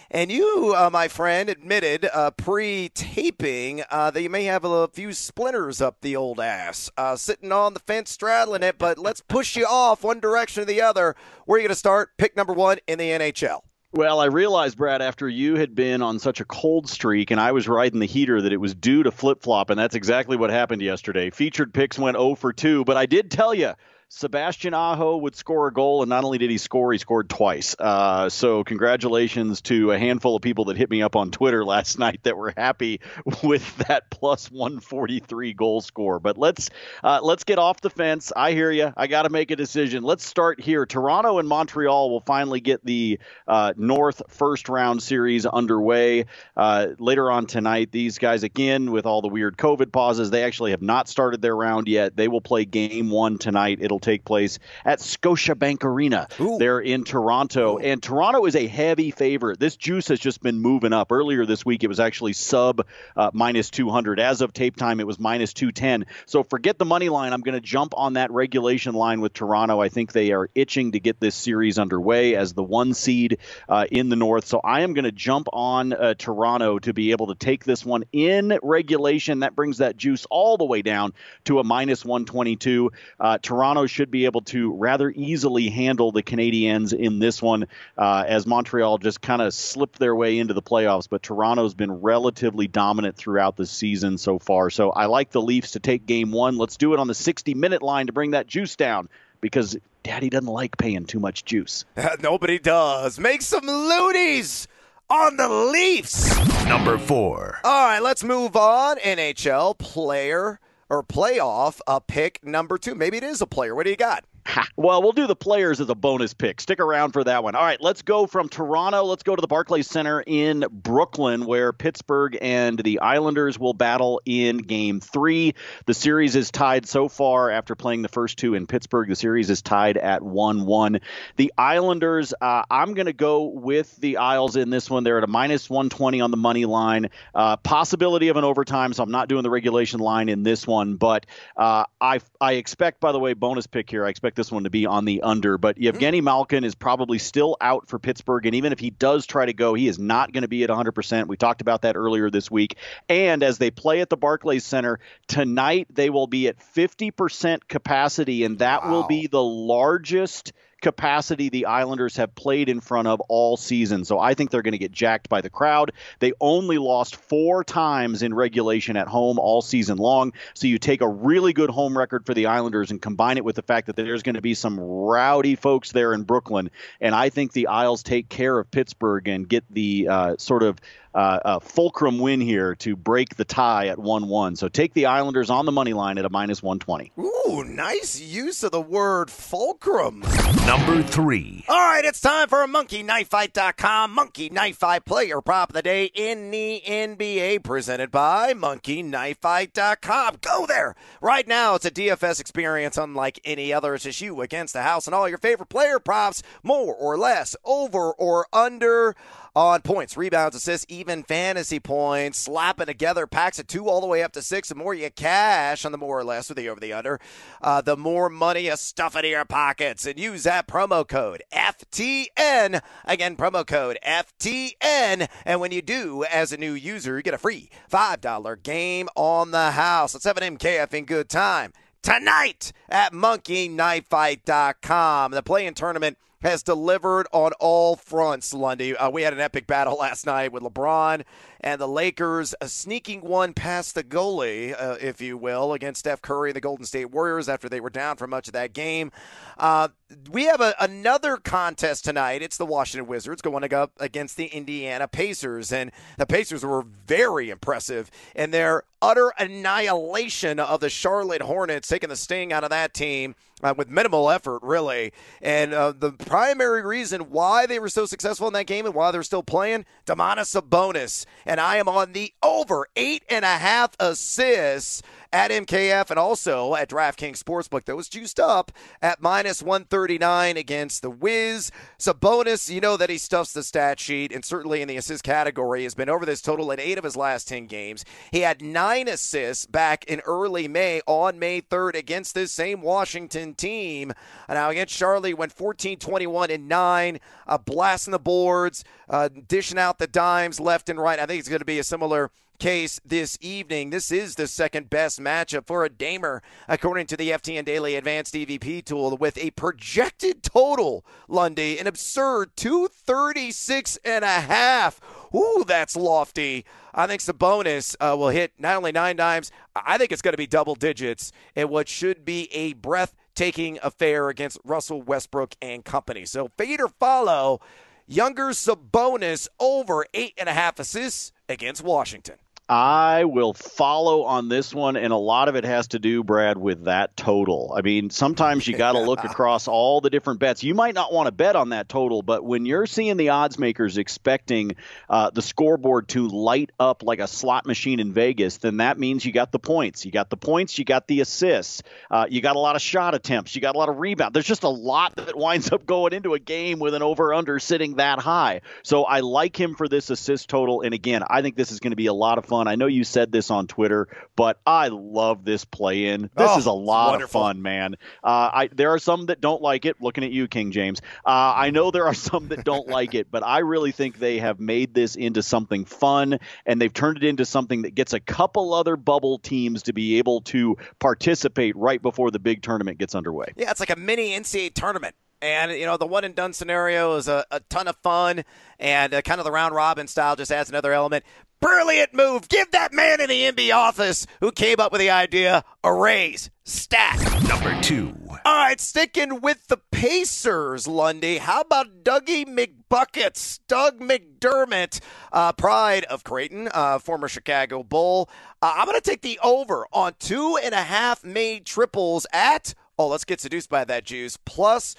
And 0.10 0.32
you, 0.32 0.74
uh, 0.78 0.90
my 0.90 1.10
friend, 1.10 1.50
admitted 1.50 2.08
uh, 2.14 2.32
pre 2.32 2.88
taping 2.88 3.84
uh, 3.92 4.12
that 4.12 4.22
you 4.22 4.30
may 4.30 4.46
have 4.46 4.64
a 4.64 4.88
few 4.88 5.12
splinters 5.12 5.82
up 5.82 5.98
the 6.00 6.16
old 6.16 6.40
ass, 6.40 6.90
uh, 6.98 7.18
sitting 7.18 7.52
on 7.52 7.74
the 7.74 7.82
fence 7.82 8.10
straddling 8.10 8.64
it, 8.64 8.78
but 8.78 8.98
let's 8.98 9.20
push 9.20 9.58
you 9.58 9.66
off 9.66 10.06
one 10.06 10.22
direction 10.22 10.64
or 10.64 10.66
the 10.66 10.82
other. 10.82 11.14
Where 11.46 11.58
are 11.58 11.60
you 11.60 11.68
going 11.68 11.74
to 11.74 11.76
start? 11.76 12.12
Pick 12.18 12.38
number 12.38 12.54
one 12.54 12.78
in 12.88 13.00
the 13.00 13.10
NHL. 13.10 13.64
Well, 13.96 14.20
I 14.20 14.26
realized, 14.26 14.76
Brad, 14.76 15.04
after 15.04 15.30
you 15.30 15.56
had 15.56 15.76
been 15.76 16.02
on 16.02 16.18
such 16.18 16.42
a 16.42 16.46
cold 16.46 16.90
streak 16.90 17.30
and 17.30 17.40
I 17.40 17.52
was 17.52 17.68
riding 17.68 18.00
the 18.00 18.08
heater, 18.08 18.42
that 18.42 18.52
it 18.52 18.58
was 18.58 18.74
due 18.74 19.04
to 19.04 19.12
flip 19.12 19.44
flop, 19.44 19.70
and 19.70 19.80
that's 19.80 19.94
exactly 19.94 20.36
what 20.36 20.50
happened 20.50 20.82
yesterday. 20.82 21.30
Featured 21.30 21.76
picks 21.76 22.00
went 22.00 22.18
0 22.18 22.34
for 22.34 22.52
2, 22.52 22.86
but 22.86 22.98
I 22.98 23.06
did 23.06 23.30
tell 23.30 23.54
you 23.54 23.74
Sebastian 24.16 24.76
Aho 24.76 25.18
would 25.18 25.36
score 25.36 25.68
a 25.68 25.74
goal, 25.74 26.04
and 26.04 26.10
not 26.10 26.24
only 26.24 26.38
did 26.38 26.52
he 26.52 26.60
score, 26.60 26.92
he 26.92 27.00
scored 27.00 27.32
twice. 27.32 27.76
Uh, 27.80 28.30
so, 28.30 28.64
congratulations 28.64 29.62
to 29.62 29.90
a 29.90 29.98
handful 29.98 30.36
of 30.36 30.44
people 30.44 30.66
that 30.66 30.78
hit 30.78 30.92
me 30.92 31.02
up 31.02 31.16
on 31.16 31.32
Twitter 31.32 31.66
last 31.74 31.98
night 31.98 32.20
that 32.22 32.38
were 32.38 32.54
happy 32.56 33.02
with 33.44 33.76
that 33.78 34.12
plus 34.12 34.52
143 34.52 35.54
goal 35.54 35.82
score. 35.82 36.20
But 36.20 36.38
let's 36.38 36.70
uh, 37.04 37.22
let's 37.24 37.44
get 37.44 37.58
off 37.58 37.82
the 37.82 37.90
fence. 37.90 38.32
I 38.36 38.52
hear 38.52 38.70
you. 38.70 38.94
I 38.96 39.08
got 39.08 39.24
to 39.24 39.32
make 39.32 39.50
a 39.50 39.56
decision. 39.56 40.04
Let's 40.04 40.24
start 40.24 40.62
here. 40.62 40.86
Toronto 40.86 41.40
and 41.40 41.50
Montreal 41.50 42.12
will 42.12 42.22
finally 42.22 42.62
get 42.62 42.86
the 42.86 43.20
uh, 43.48 43.74
North 43.76 44.22
first 44.28 44.70
round 44.70 45.02
series 45.02 45.48
underway 45.48 46.26
uh, 46.56 46.90
later 47.00 47.32
on 47.32 47.48
tonight. 47.48 47.92
These 47.92 48.20
guys, 48.20 48.44
again, 48.44 48.92
with 48.92 49.08
all 49.08 49.24
the 49.24 49.28
weird 49.28 49.58
COVID 49.58 49.92
pauses, 49.92 50.30
they 50.30 50.44
actually 50.44 50.70
have 50.70 50.84
not 50.84 51.08
started 51.08 51.42
their 51.42 51.56
round 51.56 51.88
yet. 51.88 52.16
They 52.16 52.28
will 52.28 52.42
play 52.42 52.66
game 52.66 53.10
one 53.10 53.40
tonight. 53.40 53.80
It'll 53.82 54.03
take 54.04 54.26
place 54.26 54.60
at 54.86 55.00
Scotiabank 55.00 55.84
Arena 55.84 56.28
Ooh. 56.40 56.58
there 56.60 56.80
in 56.80 57.04
Toronto. 57.04 57.76
Ooh. 57.76 57.80
And 57.80 58.02
Toronto 58.02 58.46
is 58.46 58.56
a 58.56 58.68
heavy 58.68 59.12
favorite. 59.12 59.60
This 59.60 59.76
juice 59.76 60.10
has 60.10 60.20
just 60.20 60.42
been 60.42 60.60
moving 60.60 60.94
up. 60.94 61.12
Earlier 61.12 61.46
this 61.46 61.66
week, 61.66 61.84
it 61.84 61.88
was 61.88 62.00
actually 62.00 62.34
sub 62.34 62.86
uh, 63.16 63.32
minus 63.34 63.70
200. 63.70 64.20
As 64.20 64.42
of 64.42 64.54
tape 64.54 64.76
time, 64.76 65.00
it 65.00 65.08
was 65.08 65.20
minus 65.20 65.54
210. 65.54 66.06
So 66.26 66.44
forget 66.44 66.78
the 66.78 66.86
money 66.86 67.10
line. 67.10 67.34
I'm 67.34 67.42
going 67.42 67.56
to 67.56 67.62
jump 67.62 67.94
on 67.96 68.14
that 68.14 68.32
regulation 68.32 68.94
line 68.94 69.22
with 69.22 69.34
Toronto. 69.34 69.80
I 69.80 69.90
think 69.90 70.12
they 70.12 70.32
are 70.32 70.50
itching 70.56 70.94
to 70.94 71.00
get 71.00 71.20
this 71.20 71.36
series 71.36 71.80
underway 71.80 72.36
as 72.36 72.54
the 72.54 72.64
one 72.64 72.94
seed 72.94 73.38
uh, 73.70 73.86
in 73.90 74.10
the 74.10 74.16
North. 74.16 74.46
So 74.46 74.60
I 74.64 74.82
am 74.82 74.94
going 74.94 75.06
to 75.06 75.12
jump 75.12 75.48
on 75.54 75.94
uh, 75.94 76.14
Toronto 76.16 76.80
to 76.80 76.94
be 76.94 77.12
able 77.12 77.28
to 77.28 77.36
take 77.36 77.64
this 77.64 77.86
one 77.86 78.04
in 78.12 78.58
regulation. 78.62 79.40
That 79.40 79.56
brings 79.56 79.78
that 79.78 79.98
juice 79.98 80.26
all 80.30 80.58
the 80.58 80.66
way 80.66 80.82
down 80.82 81.14
to 81.46 81.60
a 81.60 81.64
minus 81.64 82.04
122. 82.06 82.92
Uh, 83.20 83.38
Toronto 83.84 83.94
should 83.94 84.12
be 84.12 84.26
able 84.26 84.42
to 84.42 84.74
rather 84.74 85.10
easily 85.10 85.70
handle 85.70 86.12
the 86.12 86.24
Canadiens 86.24 86.94
in 86.94 87.20
this 87.20 87.42
one 87.42 87.68
uh, 87.98 88.24
as 88.26 88.48
Montreal 88.48 88.98
just 88.98 89.22
kind 89.22 89.42
of 89.42 89.54
slipped 89.54 90.00
their 90.00 90.16
way 90.16 90.40
into 90.40 90.54
the 90.54 90.62
playoffs. 90.62 91.08
But 91.10 91.22
Toronto's 91.22 91.74
been 91.74 92.02
relatively 92.02 92.68
dominant 92.68 93.18
throughout 93.18 93.58
the 93.58 93.66
season 93.66 94.18
so 94.18 94.40
far. 94.40 94.70
So 94.70 94.92
I 94.92 95.08
like 95.08 95.32
the 95.32 95.42
Leafs 95.42 95.72
to 95.72 95.80
take 95.80 96.06
game 96.06 96.32
one. 96.32 96.58
Let's 96.58 96.78
do 96.78 96.94
it 96.94 97.00
on 97.00 97.08
the 97.08 97.14
60 97.14 97.54
minute 97.56 97.82
line 97.82 98.08
to 98.08 98.14
bring 98.14 98.32
that 98.32 98.48
juice 98.48 98.76
down 98.76 99.10
because 99.42 99.78
Daddy 100.04 100.30
doesn't 100.30 100.48
like 100.48 100.78
paying 100.78 101.06
too 101.06 101.20
much 101.20 101.44
juice. 101.44 101.86
Nobody 102.22 102.60
does. 102.60 103.20
Make 103.20 103.42
some 103.42 103.66
loonies 103.66 104.68
on 105.10 105.36
the 105.36 105.50
Leafs. 105.50 106.38
Number 106.66 106.98
four. 106.98 107.60
All 107.64 107.86
right, 107.86 108.02
let's 108.02 108.24
move 108.24 108.56
on. 108.56 108.98
NHL 109.00 109.78
player 109.78 110.60
or 110.94 111.04
playoff 111.04 111.82
a 111.88 112.00
pick 112.00 112.46
number 112.46 112.78
two. 112.78 112.94
Maybe 112.94 113.18
it 113.18 113.24
is 113.24 113.42
a 113.42 113.48
player. 113.48 113.74
What 113.74 113.86
do 113.86 113.90
you 113.90 113.98
got? 113.98 114.26
Well, 114.76 115.04
we'll 115.04 115.12
do 115.12 115.28
the 115.28 115.36
players 115.36 115.80
as 115.80 115.90
a 115.90 115.96
bonus 115.96 116.34
pick. 116.34 116.60
Stick 116.60 116.80
around 116.80 117.12
for 117.12 117.24
that 117.24 117.44
one. 117.44 117.54
All 117.56 117.64
right, 117.64 117.80
let's 117.80 118.02
go 118.02 118.26
from 118.26 118.50
Toronto. 118.50 119.04
Let's 119.04 119.22
go 119.22 119.36
to 119.36 119.42
the 119.42 119.48
Barclays 119.48 119.88
Center 119.88 120.24
in 120.26 120.66
Brooklyn, 120.72 121.46
where 121.46 121.72
Pittsburgh 121.72 122.38
and 122.42 122.80
the 122.80 123.00
Islanders 123.00 123.60
will 123.60 123.74
battle 123.74 124.20
in 124.26 124.58
game 124.58 125.00
three. 125.00 125.54
The 125.86 125.94
series 125.94 126.36
is 126.36 126.50
tied 126.50 126.88
so 126.88 127.08
far 127.08 127.52
after 127.52 127.76
playing 127.76 128.02
the 128.02 128.10
first 128.10 128.38
two 128.40 128.56
in 128.56 128.66
Pittsburgh. 128.66 129.10
The 129.10 129.16
series 129.16 129.52
is 129.52 129.62
tied 129.62 129.98
at 129.98 130.24
1 130.24 130.66
1. 130.66 131.00
The 131.36 131.54
Islanders, 131.58 132.34
uh, 132.42 132.64
I'm 132.70 132.96
going 132.96 133.06
to 133.06 133.14
go 133.14 133.44
with 133.44 133.96
the 133.98 134.18
Isles 134.18 134.56
in 134.56 134.72
this 134.72 134.90
one. 134.90 135.04
They're 135.04 135.20
at 135.20 135.24
a 135.24 135.28
minus 135.28 135.70
120 135.70 136.20
on 136.20 136.32
the 136.32 136.38
money 136.38 136.66
line. 136.66 137.10
Uh, 137.36 137.58
possibility 137.58 138.30
of 138.30 138.38
an 138.38 138.44
overtime, 138.44 138.94
so 138.94 139.04
I'm 139.04 139.12
not 139.12 139.30
doing 139.30 139.44
the 139.44 139.52
regulation 139.52 140.00
line 140.00 140.30
in 140.30 140.44
this 140.44 140.66
one. 140.66 140.96
But 140.96 141.28
uh, 141.56 141.86
I, 142.02 142.20
I 142.42 142.54
expect, 142.54 143.00
by 143.00 143.12
the 143.12 143.20
way, 143.20 143.34
bonus 143.34 143.68
pick 143.68 143.90
here, 143.90 144.06
I 144.06 144.10
expect 144.10 144.33
expect 144.34 144.48
this 144.48 144.52
one 144.52 144.64
to 144.64 144.70
be 144.70 144.86
on 144.86 145.06
the 145.06 145.22
under. 145.22 145.58
But 145.58 145.78
Evgeny 145.78 146.18
mm-hmm. 146.18 146.26
Malkin 146.26 146.64
is 146.64 146.76
probably 146.76 147.20
still 147.20 147.58
out 147.62 147.88
for 147.88 148.00
Pittsburgh. 148.00 148.46
And 148.46 148.56
even 148.56 148.74
if 148.74 148.80
he 148.80 148.90
does 148.90 149.26
try 149.26 149.46
to 149.46 149.54
go, 149.54 149.74
he 149.74 149.88
is 149.88 150.00
not 150.00 150.32
going 150.32 150.42
to 150.42 150.48
be 150.48 150.64
at 150.64 150.70
100%. 150.70 151.28
We 151.28 151.38
talked 151.38 151.62
about 151.62 151.84
that 151.84 151.96
earlier 151.96 152.30
this 152.30 152.50
week. 152.50 152.78
And 153.08 153.44
as 153.44 153.58
they 153.58 153.72
play 153.72 154.02
at 154.02 154.10
the 154.10 154.18
Barclays 154.18 154.66
Center 154.66 155.00
tonight, 155.28 155.88
they 155.90 156.10
will 156.10 156.28
be 156.28 156.48
at 156.48 156.58
50% 156.76 157.68
capacity. 157.68 158.44
And 158.44 158.60
that 158.60 158.84
wow. 158.84 158.92
will 158.92 159.08
be 159.08 159.28
the 159.28 159.44
largest 159.44 160.54
capacity 160.84 161.50
the 161.50 161.66
Islanders 161.66 162.18
have 162.18 162.36
played 162.36 162.70
in 162.70 162.80
front 162.80 163.08
of 163.08 163.20
all 163.22 163.58
season. 163.58 164.06
So 164.06 164.20
I 164.20 164.36
think 164.36 164.52
they're 164.52 164.62
going 164.62 164.74
to 164.74 164.78
get 164.78 164.92
jacked 164.92 165.30
by 165.30 165.42
the 165.42 165.50
crowd. 165.50 165.94
They 166.20 166.34
only 166.40 166.78
lost 166.78 167.16
four 167.16 167.64
times 167.64 168.22
in 168.22 168.34
regulation 168.36 168.96
at 168.96 169.08
home 169.08 169.40
all 169.40 169.64
season 169.64 169.98
long. 169.98 170.34
So 170.54 170.68
you 170.68 170.78
take 170.78 171.02
a 171.02 171.08
really 171.08 171.54
good 171.54 171.72
home 171.72 171.98
record 171.98 172.26
for 172.26 172.36
the 172.36 172.46
Islanders 172.46 172.92
and 172.92 173.02
combine 173.02 173.38
it 173.38 173.46
with 173.46 173.56
the 173.56 173.64
fact 173.64 173.88
that 173.88 173.96
there's 173.96 174.22
going 174.22 174.36
to 174.36 174.42
be 174.42 174.54
some 174.54 174.80
rowdy 174.80 175.56
folks 175.56 175.92
there 175.92 176.14
in 176.14 176.24
Brooklyn. 176.24 176.70
And 177.02 177.16
I 177.16 177.30
think 177.30 177.54
the 177.54 177.68
Isles 177.68 178.04
take 178.04 178.30
care 178.30 178.60
of 178.60 178.70
Pittsburgh 178.70 179.28
and 179.28 179.48
get 179.48 179.64
the 179.72 180.08
uh, 180.10 180.36
sort 180.38 180.64
of 180.64 180.78
uh, 181.14 181.40
a 181.46 181.60
fulcrum 181.60 182.20
win 182.20 182.42
here 182.42 182.76
to 182.76 182.96
break 182.96 183.36
the 183.36 183.46
tie 183.46 183.88
at 183.88 184.00
1 184.00 184.28
1. 184.28 184.56
So 184.56 184.68
take 184.68 184.94
the 184.94 185.06
Islanders 185.06 185.50
on 185.50 185.66
the 185.66 185.72
money 185.72 185.94
line 185.94 186.18
at 186.18 186.26
a 186.26 186.30
minus 186.30 186.64
120. 186.64 187.12
Ooh, 187.20 187.64
nice 187.64 188.20
use 188.20 188.64
of 188.64 188.72
the 188.72 188.82
word 188.82 189.30
fulcrum. 189.30 190.24
Number 190.66 191.04
three. 191.04 191.66
All 191.68 191.80
right, 191.80 192.06
it's 192.06 192.22
time 192.22 192.48
for 192.48 192.64
a 192.64 192.68
MonkeyKnifeFight.com. 192.68 194.14
Monkey 194.14 194.50
Knife 194.50 194.78
Fight 194.78 195.06
player 195.06 195.42
prop 195.42 195.70
of 195.70 195.74
the 195.74 195.82
day 195.82 196.06
in 196.14 196.52
the 196.52 196.82
NBA, 196.86 197.64
presented 197.64 198.12
by 198.12 198.54
MonkeyKnifeFight.com. 198.54 200.38
Go 200.42 200.66
there 200.66 200.96
right 201.22 201.48
now. 201.48 201.76
It's 201.76 201.86
a 201.86 201.92
DFS 201.92 202.40
experience 202.40 202.98
unlike 202.98 203.40
any 203.44 203.74
other. 203.74 203.94
It's 203.96 204.06
just 204.06 204.22
you 204.22 204.42
against 204.42 204.74
the 204.74 204.82
house 204.84 205.06
and 205.06 205.14
all 205.14 205.28
your 205.28 205.38
favorite 205.38 205.70
player 205.70 206.00
props, 206.00 206.44
more 206.64 206.96
or 206.96 207.18
less, 207.18 207.56
over 207.66 208.12
or 208.14 208.48
under 208.54 209.16
on 209.56 209.82
points, 209.82 210.18
rebounds, 210.18 210.56
assists, 210.56 210.86
even 210.90 211.24
fantasy 211.24 211.80
points, 211.80 212.40
slapping 212.40 212.88
together 212.88 213.28
packs 213.28 213.60
of 213.60 213.68
two 213.68 213.88
all 213.88 214.02
the 214.02 214.08
way 214.08 214.24
up 214.24 214.32
to 214.34 214.42
six. 214.42 214.70
The 214.70 214.76
more 214.76 214.94
you 214.94 215.10
cash 215.12 215.86
on 215.86 215.92
the 215.92 215.98
more 215.98 216.20
or 216.20 216.24
less 216.24 216.50
or 216.50 216.56
the 216.56 216.70
over 216.70 216.80
the 216.80 216.94
under, 216.94 217.20
uh, 217.62 217.82
the 217.82 217.98
more 217.98 218.30
money 218.30 218.66
you 218.66 218.76
stuff 218.76 219.16
into 219.16 219.30
your 219.30 219.46
pockets. 219.46 220.06
And 220.06 220.20
use 220.20 220.44
that 220.44 220.68
promo 220.68 221.08
code 221.08 221.44
FTN. 221.54 222.82
Again, 223.06 223.36
promo 223.36 223.66
code 223.66 223.98
FTN. 224.06 225.28
And 225.46 225.62
when 225.62 225.72
you 225.72 225.82
do, 225.82 226.24
as 226.24 226.52
a 226.52 226.58
new 226.58 226.74
user, 226.74 227.18
you 227.18 227.24
get 227.24 227.34
a 227.34 227.38
free 227.38 227.70
$5 227.92 228.64
game 228.64 229.10
on 229.16 229.52
the 229.52 229.72
house. 229.72 230.14
Let's 230.14 230.26
have 230.26 230.38
an 230.38 230.58
MKF 230.58 230.94
in 230.94 231.06
good 231.06 231.30
time 231.30 231.74
tonight 232.02 232.74
at 232.90 233.14
monkeyknifefight.com. 233.14 235.32
The 235.32 235.42
play 235.42 235.66
in 235.66 235.74
tournament 235.74 236.18
has 236.44 236.62
delivered 236.62 237.26
on 237.32 237.54
all 237.60 237.96
fronts, 237.96 238.54
Lundy. 238.54 238.96
Uh, 238.96 239.10
we 239.10 239.24
had 239.24 239.34
an 239.34 239.40
epic 239.40 239.66
battle 239.66 239.98
last 240.00 240.26
night 240.26 240.52
with 240.52 240.64
LeBron 240.64 241.24
and 241.64 241.80
the 241.80 241.88
Lakers 241.88 242.54
sneaking 242.66 243.22
one 243.22 243.54
past 243.54 243.96
the 243.96 244.04
goalie, 244.04 244.76
uh, 244.78 244.98
if 245.00 245.22
you 245.22 245.38
will, 245.38 245.74
against 245.74 246.00
Steph 246.00 246.22
Curry 246.22 246.50
and 246.50 246.56
the 246.56 246.62
Golden 246.62 246.86
State 246.86 247.12
Warriors 247.12 247.48
after 247.48 247.70
they 247.70 247.80
were 247.80 247.90
down 247.90 248.18
for 248.18 248.28
much 248.28 248.48
of 248.48 248.54
that 248.54 248.74
game. 248.74 249.12
Uh, 249.58 249.88
we 250.32 250.46
have 250.46 250.62
a, 250.62 250.76
another 250.80 251.38
contest 251.38 252.04
tonight. 252.06 252.42
It's 252.42 252.58
the 252.58 252.66
Washington 252.66 253.08
Wizards 253.08 253.42
going 253.42 253.74
up 253.74 253.94
against 254.00 254.38
the 254.38 254.48
Indiana 254.48 255.08
Pacers. 255.08 255.72
And 255.72 255.92
the 256.18 256.26
Pacers 256.26 256.66
were 256.66 256.84
very 256.84 257.50
impressive 257.50 258.12
in 258.36 258.52
their 258.52 258.84
utter 259.02 259.34
annihilation 259.38 260.60
of 260.60 260.80
the 260.80 260.90
Charlotte 260.90 261.42
Hornets, 261.42 261.88
taking 261.88 262.10
the 262.10 262.16
sting 262.16 262.54
out 262.54 262.64
of 262.64 262.70
that 262.70 262.94
team 262.94 263.36
uh, 263.62 263.74
with 263.76 263.90
minimal 263.90 264.30
effort, 264.30 264.62
really. 264.62 265.14
And 265.42 265.74
uh, 265.74 265.94
the 265.98 266.12
primary 266.12 266.86
reason 266.86 267.22
why 267.30 267.66
they 267.66 267.80
were 267.80 267.90
so 267.90 268.06
successful 268.06 268.48
in 268.48 268.54
that 268.54 268.68
game 268.68 268.86
and 268.86 268.94
why 268.94 269.12
they're 269.12 269.24
still 269.24 269.44
playing, 269.44 269.86
Domantas 270.06 270.60
Sabonis. 270.60 271.26
And 271.54 271.62
I 271.62 271.76
am 271.76 271.88
on 271.88 272.14
the 272.14 272.34
over 272.42 272.88
eight 272.96 273.24
and 273.30 273.46
a 273.46 273.60
half 273.60 273.92
assists 274.00 275.04
at 275.34 275.50
MKF 275.50 276.12
and 276.12 276.20
also 276.20 276.76
at 276.76 276.90
DraftKings 276.90 277.44
Sportsbook. 277.44 277.86
That 277.86 277.96
was 277.96 278.08
juiced 278.08 278.40
up 278.40 278.72
at 279.02 279.20
minus 279.20 279.64
139 279.64 280.56
against 280.56 281.02
the 281.02 281.10
Wiz. 281.10 281.72
Sabonis, 281.98 282.74
you 282.74 282.80
know 282.80 282.96
that 282.96 283.10
he 283.10 283.18
stuffs 283.18 283.52
the 283.52 283.64
stat 283.64 284.00
sheet, 284.00 284.32
and 284.32 284.46
certainly 284.46 284.84
in 284.84 284.88
the 284.88 284.96
assist 284.96 285.24
category, 285.24 285.84
has 285.84 285.96
been 285.96 286.08
over 286.08 286.26
this 286.26 286.42
total 286.42 286.70
in 286.70 286.80
eight 286.80 287.00
of 287.00 287.04
his 287.04 287.18
last 287.18 287.48
10 287.48 287.66
games. 287.66 288.06
He 288.32 288.42
had 288.42 288.62
nine 288.62 289.08
assists 289.08 289.66
back 289.66 290.06
in 290.06 290.20
early 290.22 290.68
May 290.68 291.02
on 291.08 291.40
May 291.40 291.62
3rd 291.62 291.96
against 291.96 292.36
this 292.36 292.52
same 292.52 292.82
Washington 292.82 293.56
team. 293.56 294.14
And 294.48 294.56
now, 294.56 294.70
against 294.70 294.96
Charlie, 294.96 295.34
went 295.34 295.52
14 295.52 295.98
21 295.98 296.52
and 296.52 296.70
9, 296.70 297.20
uh, 297.48 297.58
blasting 297.58 298.12
the 298.12 298.20
boards, 298.20 298.84
uh, 299.10 299.30
dishing 299.48 299.80
out 299.80 299.98
the 299.98 300.06
dimes 300.06 300.60
left 300.60 300.90
and 300.90 301.00
right. 301.00 301.18
I 301.18 301.26
think 301.26 301.40
it's 301.40 301.50
going 301.50 301.60
to 301.60 301.66
be 301.66 301.80
a 301.80 301.84
similar 301.84 302.30
case 302.60 303.00
this 303.06 303.38
evening. 303.42 303.90
This 303.90 304.12
is 304.12 304.36
the 304.36 304.48
second 304.48 304.90
best 304.90 305.20
matchup 305.20 305.68
for 305.68 305.84
a 305.84 305.90
Damer, 305.90 306.42
according 306.68 307.08
to 307.08 307.18
the 307.18 307.32
FTN 307.32 307.66
Daily 307.66 307.96
Advanced 307.96 308.34
EVP 308.34 308.86
tool, 308.86 309.16
with 309.18 309.38
a 309.38 309.52
projected 309.52 310.44
total, 310.44 311.06
Lundy, 311.28 311.80
an 311.80 311.88
absurd 311.88 312.56
236 312.56 313.98
and 314.06 314.24
a 314.24 314.42
half. 314.42 315.02
Ooh, 315.36 315.64
that's 315.68 315.96
lofty. 315.96 316.66
I 316.94 317.08
think 317.08 317.22
Sabonis 317.22 317.96
uh, 318.00 318.16
will 318.16 318.30
hit 318.30 318.54
not 318.60 318.78
only 318.78 318.92
nine 318.92 319.16
dimes, 319.16 319.52
I 319.76 319.98
think 319.98 320.12
it's 320.12 320.22
going 320.22 320.34
to 320.34 320.38
be 320.38 320.48
double 320.48 320.76
digits 320.76 321.32
in 321.56 321.70
what 321.70 321.90
should 321.90 322.24
be 322.24 322.50
a 322.54 322.74
breathtaking 322.74 323.80
affair 323.82 324.30
against 324.30 324.60
Russell 324.64 325.02
Westbrook 325.02 325.56
and 325.62 325.84
company. 325.84 326.26
So 326.26 326.50
fade 326.58 326.82
or 326.82 326.88
follow. 326.88 327.62
Younger 328.06 328.50
Sabonis 328.50 329.48
over 329.60 330.06
eight 330.14 330.34
and 330.38 330.50
a 330.50 330.54
half 330.54 330.78
assists 330.78 331.32
against 331.48 331.84
Washington. 331.84 332.36
I 332.70 333.26
will 333.26 333.54
follow 333.54 334.24
on 334.24 334.48
this 334.48 334.74
one, 334.74 334.96
and 334.96 335.12
a 335.12 335.18
lot 335.18 335.50
of 335.50 335.56
it 335.58 335.66
has 335.66 335.90
to 335.90 336.00
do, 336.00 336.24
Brad, 336.24 336.58
with 336.58 336.86
that 336.86 337.18
total. 337.18 337.74
I 337.76 337.82
mean, 337.82 338.10
sometimes 338.10 338.66
you 338.66 338.78
got 338.78 338.94
to 338.94 339.02
look 339.02 339.22
across 339.26 339.68
all 339.68 340.00
the 340.00 340.10
different 340.10 340.40
bets. 340.40 340.64
You 340.64 340.74
might 340.74 340.96
not 340.96 341.12
want 341.12 341.28
to 341.28 341.34
bet 341.34 341.58
on 341.58 341.70
that 341.70 341.90
total, 341.90 342.22
but 342.22 342.42
when 342.42 342.66
you're 342.66 342.86
seeing 342.86 343.18
the 343.18 343.30
odds 343.30 343.60
makers 343.60 343.98
expecting 343.98 344.78
uh, 345.10 345.30
the 345.32 345.42
scoreboard 345.42 346.08
to 346.10 346.30
light 346.30 346.72
up 346.80 347.04
like 347.04 347.20
a 347.20 347.28
slot 347.28 347.66
machine 347.66 348.00
in 348.00 348.14
Vegas, 348.14 348.58
then 348.58 348.78
that 348.78 348.98
means 348.98 349.26
you 349.26 349.34
got 349.34 349.52
the 349.52 349.60
points. 349.60 350.06
You 350.06 350.12
got 350.12 350.30
the 350.30 350.38
points, 350.38 350.80
you 350.80 350.86
got 350.86 351.06
the 351.06 351.20
assists, 351.20 351.84
uh, 352.10 352.28
you 352.30 352.40
got 352.40 352.56
a 352.56 352.60
lot 352.60 352.78
of 352.78 352.82
shot 352.82 353.14
attempts, 353.14 353.56
you 353.56 353.62
got 353.62 353.76
a 353.76 353.78
lot 353.78 353.90
of 353.90 354.00
rebound. 354.00 354.34
There's 354.34 354.48
just 354.48 354.64
a 354.64 354.70
lot 354.70 355.16
that 355.18 355.38
winds 355.38 355.70
up 355.74 355.86
going 355.86 356.14
into 356.14 356.34
a 356.34 356.40
game 356.40 356.80
with 356.80 356.94
an 356.94 357.02
over 357.02 357.34
under 357.34 357.60
sitting 357.60 357.96
that 357.96 358.20
high. 358.20 358.62
So 358.84 359.04
I 359.04 359.20
like 359.20 359.60
him 359.60 359.76
for 359.76 359.90
this 359.90 360.10
assist 360.10 360.50
total. 360.50 360.82
And 360.82 360.94
again, 360.94 361.24
I 361.30 361.42
think 361.42 361.58
this 361.58 361.70
is 361.70 361.82
going 361.82 361.92
to 361.92 361.98
be 361.98 362.06
a 362.06 362.14
lot 362.14 362.38
of 362.38 362.46
fun 362.46 362.53
fun. 362.54 362.68
I 362.68 362.76
know 362.76 362.86
you 362.86 363.04
said 363.04 363.32
this 363.32 363.50
on 363.50 363.66
Twitter, 363.66 364.08
but 364.36 364.60
I 364.64 364.90
love 364.90 365.44
this 365.44 365.66
play 365.66 366.06
in. 366.06 366.22
This 366.22 366.52
oh, 366.52 366.58
is 366.60 366.68
a 366.68 366.72
lot 366.72 367.24
of 367.24 367.32
fun, 367.32 367.64
man. 367.64 367.96
Uh, 368.24 368.50
I, 368.54 368.70
there 368.72 368.92
are 368.92 369.00
some 369.00 369.26
that 369.26 369.42
don't 369.42 369.62
like 369.62 369.86
it. 369.86 370.00
Looking 370.00 370.24
at 370.24 370.30
you, 370.30 370.48
King 370.48 370.72
James. 370.72 371.02
Uh, 371.26 371.54
I 371.56 371.72
know 371.72 371.90
there 371.90 372.06
are 372.06 372.14
some 372.14 372.50
that 372.50 372.64
don't 372.64 372.88
like 372.88 373.16
it, 373.16 373.32
but 373.32 373.42
I 373.42 373.60
really 373.60 373.92
think 373.92 374.20
they 374.20 374.38
have 374.38 374.60
made 374.60 374.94
this 374.94 375.16
into 375.16 375.42
something 375.42 375.86
fun, 375.86 376.38
and 376.64 376.80
they've 376.80 376.94
turned 376.94 377.18
it 377.18 377.24
into 377.24 377.44
something 377.44 377.82
that 377.82 377.96
gets 377.96 378.14
a 378.14 378.20
couple 378.20 378.76
other 378.76 378.98
bubble 378.98 379.40
teams 379.40 379.84
to 379.84 379.94
be 379.94 380.20
able 380.20 380.42
to 380.42 380.78
participate 381.00 381.76
right 381.76 382.04
before 382.04 382.30
the 382.30 382.40
big 382.40 382.62
tournament 382.62 383.00
gets 383.00 383.16
underway. 383.16 383.48
Yeah, 383.56 383.72
it's 383.72 383.80
like 383.80 383.90
a 383.90 383.96
mini 383.96 384.30
NCAA 384.30 384.76
tournament. 384.76 385.16
And, 385.42 385.74
you 385.74 385.86
know, 385.86 385.98
the 385.98 386.08
one 386.08 386.24
and 386.24 386.34
done 386.34 386.54
scenario 386.54 387.18
is 387.18 387.28
a, 387.28 387.46
a 387.52 387.60
ton 387.60 387.90
of 387.90 387.98
fun 387.98 388.46
and 388.80 389.14
uh, 389.14 389.22
kind 389.22 389.42
of 389.42 389.46
the 389.46 389.52
round 389.52 389.76
robin 389.76 390.08
style 390.08 390.38
just 390.38 390.54
adds 390.54 390.70
another 390.70 390.94
element. 390.94 391.26
Brilliant 391.64 392.14
move. 392.14 392.50
Give 392.50 392.70
that 392.72 392.92
man 392.92 393.22
in 393.22 393.30
the 393.30 393.42
NBA 393.44 393.74
office 393.74 394.28
who 394.42 394.52
came 394.52 394.82
up 394.82 394.92
with 394.92 395.00
the 395.00 395.12
idea 395.12 395.64
a 395.82 395.94
raise. 395.94 396.52
Stat. 396.66 397.18
Number 397.48 397.82
two. 397.82 398.14
All 398.44 398.54
right, 398.54 398.82
sticking 398.82 399.40
with 399.40 399.68
the 399.68 399.78
Pacers, 399.78 400.90
Lundy. 400.90 401.38
How 401.38 401.62
about 401.62 402.04
Dougie 402.04 402.46
McBuckets? 402.46 403.60
Doug 403.70 404.02
McDermott, 404.02 405.00
uh, 405.32 405.54
pride 405.54 406.04
of 406.06 406.26
Creighton, 406.26 406.68
uh, 406.74 407.00
former 407.00 407.30
Chicago 407.30 407.82
Bull. 407.82 408.30
Uh, 408.62 408.74
I'm 408.76 408.86
going 408.86 409.00
to 409.00 409.10
take 409.10 409.22
the 409.22 409.40
over 409.42 409.88
on 409.94 410.16
two 410.20 410.60
and 410.62 410.74
a 410.74 410.84
half 410.84 411.24
made 411.24 411.66
triples 411.66 412.28
at, 412.34 412.74
oh, 413.00 413.08
let's 413.08 413.24
get 413.24 413.40
seduced 413.40 413.70
by 413.70 413.86
that, 413.86 414.04
Juice, 414.04 414.38
plus 414.44 414.96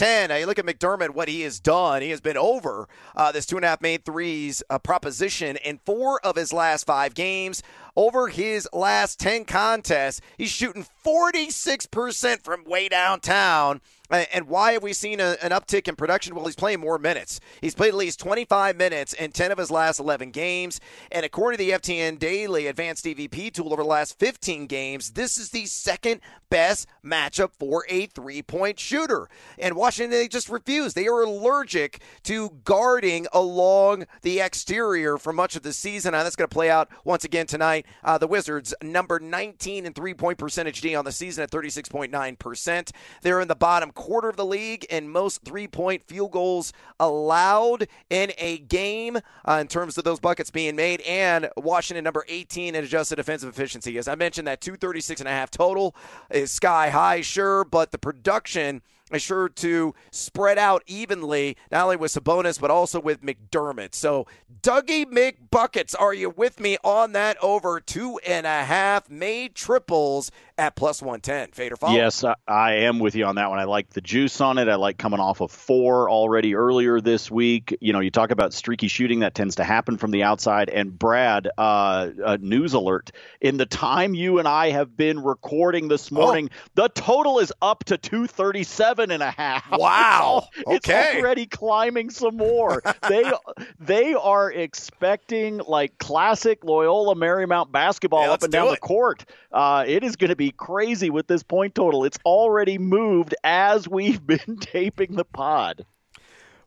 110. 0.00 0.28
Now 0.28 0.36
you 0.36 0.46
look 0.46 0.58
at 0.58 0.66
McDermott, 0.66 1.10
what 1.10 1.28
he 1.28 1.40
has 1.42 1.58
done. 1.58 2.02
He 2.02 2.10
has 2.10 2.20
been 2.20 2.36
over 2.36 2.86
uh, 3.14 3.32
this 3.32 3.46
two 3.46 3.56
and 3.56 3.64
a 3.64 3.68
half 3.68 3.80
made 3.80 4.04
threes 4.04 4.62
uh, 4.68 4.78
proposition 4.78 5.56
in 5.56 5.78
four 5.78 6.20
of 6.24 6.36
his 6.36 6.52
last 6.52 6.86
five 6.86 7.14
games. 7.14 7.62
Over 7.96 8.28
his 8.28 8.68
last 8.74 9.18
10 9.20 9.46
contests, 9.46 10.20
he's 10.36 10.50
shooting 10.50 10.84
46% 11.02 12.44
from 12.44 12.64
way 12.64 12.90
downtown. 12.90 13.80
And 14.10 14.46
why 14.48 14.72
have 14.72 14.82
we 14.82 14.92
seen 14.92 15.18
a, 15.18 15.36
an 15.42 15.50
uptick 15.50 15.88
in 15.88 15.96
production? 15.96 16.34
Well, 16.34 16.44
he's 16.44 16.54
playing 16.54 16.80
more 16.80 16.98
minutes. 16.98 17.40
He's 17.60 17.74
played 17.74 17.88
at 17.88 17.94
least 17.94 18.20
25 18.20 18.76
minutes 18.76 19.14
in 19.14 19.32
10 19.32 19.50
of 19.50 19.58
his 19.58 19.70
last 19.70 19.98
11 19.98 20.30
games. 20.30 20.78
And 21.10 21.24
according 21.24 21.58
to 21.58 21.64
the 21.64 21.70
FTN 21.70 22.18
Daily 22.18 22.66
Advanced 22.66 23.04
EVP 23.04 23.52
tool 23.52 23.72
over 23.72 23.82
the 23.82 23.88
last 23.88 24.18
15 24.18 24.66
games, 24.66 25.12
this 25.12 25.38
is 25.38 25.50
the 25.50 25.66
second 25.66 26.20
best 26.50 26.86
matchup 27.04 27.50
for 27.58 27.84
a 27.88 28.06
three 28.06 28.42
point 28.42 28.78
shooter. 28.78 29.28
And 29.58 29.74
Washington, 29.86 30.10
they 30.10 30.26
just 30.26 30.48
refuse. 30.48 30.94
They 30.94 31.06
are 31.06 31.22
allergic 31.22 32.02
to 32.24 32.50
guarding 32.64 33.28
along 33.32 34.06
the 34.22 34.40
exterior 34.40 35.16
for 35.16 35.32
much 35.32 35.54
of 35.54 35.62
the 35.62 35.72
season. 35.72 36.12
And 36.12 36.26
that's 36.26 36.34
going 36.34 36.48
to 36.48 36.52
play 36.52 36.68
out 36.68 36.88
once 37.04 37.22
again 37.22 37.46
tonight. 37.46 37.86
Uh, 38.02 38.18
the 38.18 38.26
Wizards, 38.26 38.74
number 38.82 39.20
19 39.20 39.86
in 39.86 39.92
three 39.92 40.12
point 40.12 40.38
percentage 40.38 40.80
D 40.80 40.96
on 40.96 41.04
the 41.04 41.12
season 41.12 41.44
at 41.44 41.52
36.9%. 41.52 42.90
They're 43.22 43.40
in 43.40 43.46
the 43.46 43.54
bottom 43.54 43.92
quarter 43.92 44.28
of 44.28 44.34
the 44.34 44.44
league 44.44 44.82
in 44.90 45.08
most 45.08 45.44
three 45.44 45.68
point 45.68 46.02
field 46.08 46.32
goals 46.32 46.72
allowed 46.98 47.86
in 48.10 48.32
a 48.38 48.58
game 48.58 49.18
uh, 49.44 49.58
in 49.60 49.68
terms 49.68 49.96
of 49.96 50.02
those 50.02 50.18
buckets 50.18 50.50
being 50.50 50.74
made. 50.74 51.00
And 51.02 51.48
Washington, 51.56 52.02
number 52.02 52.24
18 52.26 52.74
in 52.74 52.82
adjusted 52.82 53.16
defensive 53.16 53.50
efficiency. 53.50 53.98
As 53.98 54.08
I 54.08 54.16
mentioned, 54.16 54.48
that 54.48 54.60
236 54.60 55.20
and 55.20 55.28
a 55.28 55.30
half 55.30 55.52
total 55.52 55.94
is 56.28 56.50
sky 56.50 56.90
high, 56.90 57.20
sure, 57.20 57.64
but 57.64 57.92
the 57.92 57.98
production 57.98 58.82
is 59.12 59.22
sure 59.22 59.48
to 59.48 59.94
spread 60.10 60.58
out 60.58 60.82
evenly, 60.86 61.56
not 61.70 61.84
only 61.84 61.96
with 61.96 62.12
Sabonis, 62.12 62.60
but 62.60 62.70
also 62.70 63.00
with 63.00 63.22
McDermott. 63.22 63.94
So, 63.94 64.26
Dougie 64.62 65.06
McBuckets, 65.06 65.94
are 65.98 66.12
you 66.12 66.30
with 66.30 66.58
me 66.58 66.76
on 66.82 67.12
that 67.12 67.36
over 67.42 67.80
two 67.80 68.18
and 68.26 68.46
a 68.46 68.64
half 68.64 69.08
May 69.08 69.48
triples 69.48 70.30
at 70.58 70.74
plus 70.74 71.02
110? 71.02 71.52
Fader 71.52 71.76
follow? 71.76 71.94
Yes, 71.94 72.24
I 72.46 72.72
am 72.72 72.98
with 72.98 73.14
you 73.14 73.24
on 73.26 73.34
that 73.36 73.50
one. 73.50 73.58
I 73.58 73.64
like 73.64 73.90
the 73.90 74.00
juice 74.00 74.40
on 74.40 74.58
it. 74.58 74.68
I 74.68 74.76
like 74.76 74.98
coming 74.98 75.20
off 75.20 75.40
of 75.40 75.50
four 75.50 76.08
already 76.10 76.54
earlier 76.54 77.00
this 77.00 77.30
week. 77.30 77.76
You 77.80 77.92
know, 77.92 78.00
you 78.00 78.10
talk 78.10 78.30
about 78.30 78.54
streaky 78.54 78.88
shooting, 78.88 79.20
that 79.20 79.34
tends 79.34 79.56
to 79.56 79.64
happen 79.64 79.98
from 79.98 80.10
the 80.10 80.22
outside. 80.22 80.70
And 80.70 80.98
Brad, 80.98 81.48
uh, 81.58 82.10
uh 82.24 82.38
news 82.40 82.74
alert. 82.74 83.12
In 83.40 83.56
the 83.56 83.66
time 83.66 84.14
you 84.14 84.38
and 84.38 84.48
I 84.48 84.70
have 84.70 84.96
been 84.96 85.22
recording 85.22 85.88
this 85.88 86.10
oh. 86.10 86.16
morning, 86.16 86.50
oh. 86.52 86.68
the 86.74 86.88
total 86.88 87.38
is 87.38 87.52
up 87.60 87.84
to 87.84 87.98
237 87.98 89.10
and 89.10 89.22
a 89.22 89.30
half. 89.30 89.70
Wow. 89.70 90.48
It's, 90.56 90.88
okay. 90.88 91.10
it's 91.12 91.22
already 91.22 91.46
climbing 91.46 92.10
some 92.10 92.36
more. 92.36 92.82
they 93.08 93.30
they 93.78 94.14
are 94.14 94.50
expecting 94.50 95.58
like 95.58 95.98
classic 95.98 96.64
Loyola 96.64 97.14
Marymount 97.14 97.70
basketball 97.70 98.30
up 98.30 98.42
and 98.42 98.52
down 98.52 98.66
do 98.66 98.70
the 98.72 98.78
court. 98.78 99.24
Uh, 99.52 99.84
it 99.86 100.02
is 100.02 100.16
going 100.16 100.30
to 100.30 100.36
be 100.36 100.45
crazy 100.52 101.10
with 101.10 101.26
this 101.26 101.42
point 101.42 101.74
total. 101.74 102.04
It's 102.04 102.18
already 102.24 102.78
moved 102.78 103.34
as 103.44 103.88
we've 103.88 104.24
been 104.26 104.58
taping 104.60 105.16
the 105.16 105.24
pod. 105.24 105.84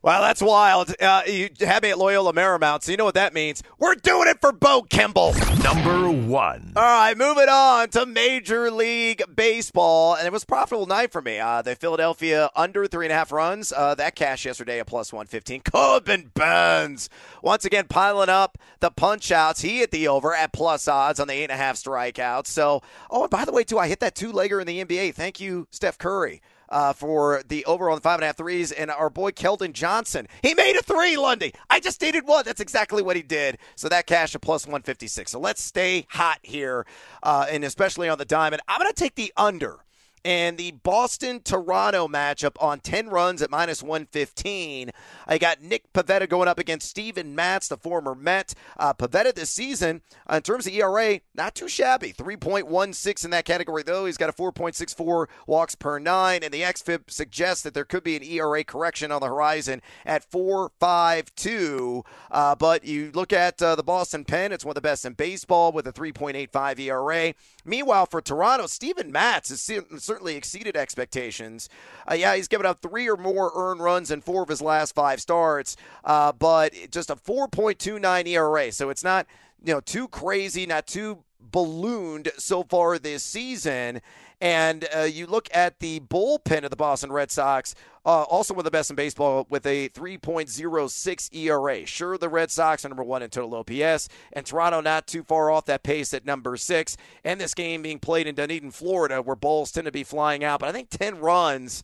Well, 0.02 0.22
that's 0.22 0.40
wild. 0.40 0.94
Uh, 0.98 1.22
you 1.26 1.50
had 1.60 1.82
me 1.82 1.90
at 1.90 1.98
Loyola 1.98 2.32
Marymount, 2.32 2.82
so 2.82 2.90
you 2.90 2.96
know 2.96 3.04
what 3.04 3.16
that 3.16 3.34
means. 3.34 3.62
We're 3.78 3.96
doing 3.96 4.28
it 4.28 4.40
for 4.40 4.50
Bo 4.50 4.80
Kimble. 4.80 5.34
Number 5.62 6.10
one. 6.10 6.72
All 6.74 6.82
right, 6.82 7.18
moving 7.18 7.50
on 7.50 7.90
to 7.90 8.06
Major 8.06 8.70
League 8.70 9.22
Baseball, 9.36 10.14
and 10.14 10.26
it 10.26 10.32
was 10.32 10.44
a 10.44 10.46
profitable 10.46 10.86
night 10.86 11.12
for 11.12 11.20
me. 11.20 11.38
Uh, 11.38 11.60
the 11.60 11.76
Philadelphia 11.76 12.48
under 12.56 12.86
three 12.86 13.04
and 13.04 13.12
a 13.12 13.14
half 13.14 13.30
runs. 13.30 13.74
Uh, 13.76 13.94
that 13.94 14.14
cash 14.14 14.46
yesterday 14.46 14.80
at 14.80 14.86
plus 14.86 15.12
one 15.12 15.26
fifteen. 15.26 15.60
Corbin 15.60 16.30
Burnes 16.32 17.10
once 17.42 17.66
again 17.66 17.84
piling 17.86 18.30
up 18.30 18.56
the 18.80 18.90
punch 18.90 19.30
outs. 19.30 19.60
He 19.60 19.80
hit 19.80 19.90
the 19.90 20.08
over 20.08 20.34
at 20.34 20.54
plus 20.54 20.88
odds 20.88 21.20
on 21.20 21.28
the 21.28 21.34
eight 21.34 21.50
and 21.50 21.52
a 21.52 21.56
half 21.56 21.76
strikeouts. 21.76 22.46
So, 22.46 22.80
oh, 23.10 23.24
and 23.24 23.30
by 23.30 23.44
the 23.44 23.52
way, 23.52 23.64
too, 23.64 23.78
I 23.78 23.88
hit 23.88 24.00
that 24.00 24.14
two 24.14 24.32
legger 24.32 24.62
in 24.62 24.66
the 24.66 24.82
NBA. 24.82 25.14
Thank 25.14 25.40
you, 25.40 25.68
Steph 25.70 25.98
Curry 25.98 26.40
uh, 26.70 26.92
for 26.92 27.42
the 27.46 27.64
over 27.64 27.90
on 27.90 27.96
the 27.96 28.00
five 28.00 28.16
and 28.16 28.24
a 28.24 28.26
half 28.26 28.36
threes. 28.36 28.72
And 28.72 28.90
our 28.90 29.10
boy 29.10 29.30
Keldon 29.30 29.72
Johnson, 29.72 30.26
he 30.42 30.54
made 30.54 30.76
a 30.76 30.82
three, 30.82 31.16
Lundy. 31.16 31.52
I 31.68 31.80
just 31.80 32.00
needed 32.00 32.26
one. 32.26 32.44
That's 32.44 32.60
exactly 32.60 33.02
what 33.02 33.16
he 33.16 33.22
did. 33.22 33.58
So 33.76 33.88
that 33.88 34.06
cash 34.06 34.34
at 34.34 34.40
plus 34.40 34.66
156. 34.66 35.30
So 35.30 35.40
let's 35.40 35.62
stay 35.62 36.06
hot 36.10 36.38
here, 36.42 36.86
uh, 37.22 37.46
and 37.50 37.64
especially 37.64 38.08
on 38.08 38.18
the 38.18 38.24
diamond. 38.24 38.62
I'm 38.68 38.80
going 38.80 38.90
to 38.90 38.94
take 38.94 39.14
the 39.14 39.32
under 39.36 39.80
And 40.24 40.58
the 40.58 40.72
Boston 40.72 41.40
Toronto 41.40 42.06
matchup 42.06 42.56
on 42.60 42.80
10 42.80 43.08
runs 43.08 43.40
at 43.40 43.50
minus 43.50 43.82
115. 43.82 44.90
I 45.26 45.38
got 45.38 45.62
Nick 45.62 45.92
Pivetta 45.92 46.28
going 46.28 46.48
up 46.48 46.58
against 46.58 46.88
Steven 46.88 47.34
Matz, 47.34 47.68
the 47.68 47.76
former 47.76 48.14
Met. 48.14 48.54
Uh, 48.78 48.92
Pivetta 48.92 49.34
this 49.34 49.50
season, 49.50 50.02
uh, 50.30 50.36
in 50.36 50.42
terms 50.42 50.66
of 50.66 50.74
ERA, 50.74 51.20
not 51.34 51.54
too 51.54 51.68
shabby. 51.68 52.12
3.16 52.12 53.24
in 53.24 53.30
that 53.30 53.44
category, 53.46 53.82
though. 53.82 54.04
He's 54.04 54.18
got 54.18 54.28
a 54.28 54.32
4.64 54.32 55.26
walks 55.46 55.74
per 55.74 55.98
nine, 55.98 56.42
and 56.42 56.52
the 56.52 56.62
XFIP 56.62 57.10
suggests 57.10 57.62
that 57.62 57.72
there 57.72 57.84
could 57.84 58.04
be 58.04 58.16
an 58.16 58.22
ERA 58.22 58.62
correction 58.62 59.10
on 59.10 59.20
the 59.20 59.28
horizon 59.28 59.80
at 60.04 60.30
4.52. 60.30 62.04
Uh, 62.30 62.54
but 62.56 62.84
you 62.84 63.10
look 63.14 63.32
at 63.32 63.62
uh, 63.62 63.74
the 63.74 63.82
Boston 63.82 64.24
Pen, 64.24 64.52
it's 64.52 64.64
one 64.64 64.72
of 64.72 64.74
the 64.74 64.80
best 64.80 65.04
in 65.04 65.14
baseball 65.14 65.72
with 65.72 65.86
a 65.86 65.92
3.85 65.92 66.78
ERA. 66.78 67.34
Meanwhile, 67.64 68.06
for 68.06 68.20
Toronto, 68.20 68.66
Steven 68.66 69.10
Matz 69.12 69.48
has 69.50 70.09
certainly 70.10 70.34
exceeded 70.34 70.76
expectations. 70.76 71.68
Uh, 72.10 72.14
yeah, 72.14 72.34
he's 72.34 72.48
given 72.48 72.66
up 72.66 72.80
three 72.80 73.08
or 73.08 73.16
more 73.16 73.52
earned 73.54 73.80
runs 73.80 74.10
in 74.10 74.20
four 74.20 74.42
of 74.42 74.48
his 74.48 74.60
last 74.60 74.92
five 74.92 75.20
starts, 75.20 75.76
uh, 76.04 76.32
but 76.32 76.74
just 76.90 77.10
a 77.10 77.14
4.29 77.14 78.26
ERA. 78.26 78.72
So 78.72 78.90
it's 78.90 79.04
not 79.04 79.28
you 79.64 79.72
know 79.72 79.80
too 79.80 80.08
crazy, 80.08 80.66
not 80.66 80.88
too 80.88 81.22
ballooned 81.40 82.32
so 82.38 82.64
far 82.64 82.98
this 82.98 83.22
season. 83.22 84.00
And 84.40 84.88
uh, 84.96 85.00
you 85.00 85.26
look 85.26 85.48
at 85.52 85.80
the 85.80 86.00
bullpen 86.00 86.64
of 86.64 86.70
the 86.70 86.76
Boston 86.76 87.12
Red 87.12 87.30
Sox, 87.30 87.74
uh, 88.06 88.22
also 88.22 88.54
one 88.54 88.60
of 88.60 88.64
the 88.64 88.70
best 88.70 88.88
in 88.88 88.96
baseball 88.96 89.46
with 89.50 89.66
a 89.66 89.90
3.06 89.90 91.34
ERA. 91.34 91.86
Sure, 91.86 92.16
the 92.16 92.28
Red 92.28 92.50
Sox 92.50 92.84
are 92.84 92.88
number 92.88 93.04
one 93.04 93.22
in 93.22 93.28
total 93.28 93.54
OPS, 93.56 94.08
and 94.32 94.46
Toronto 94.46 94.80
not 94.80 95.06
too 95.06 95.22
far 95.22 95.50
off 95.50 95.66
that 95.66 95.82
pace 95.82 96.14
at 96.14 96.24
number 96.24 96.56
six. 96.56 96.96
And 97.22 97.40
this 97.40 97.52
game 97.52 97.82
being 97.82 97.98
played 97.98 98.26
in 98.26 98.34
Dunedin, 98.34 98.70
Florida, 98.70 99.20
where 99.20 99.36
balls 99.36 99.72
tend 99.72 99.84
to 99.84 99.92
be 99.92 100.04
flying 100.04 100.42
out. 100.42 100.60
But 100.60 100.70
I 100.70 100.72
think 100.72 100.88
10 100.88 101.18
runs 101.18 101.82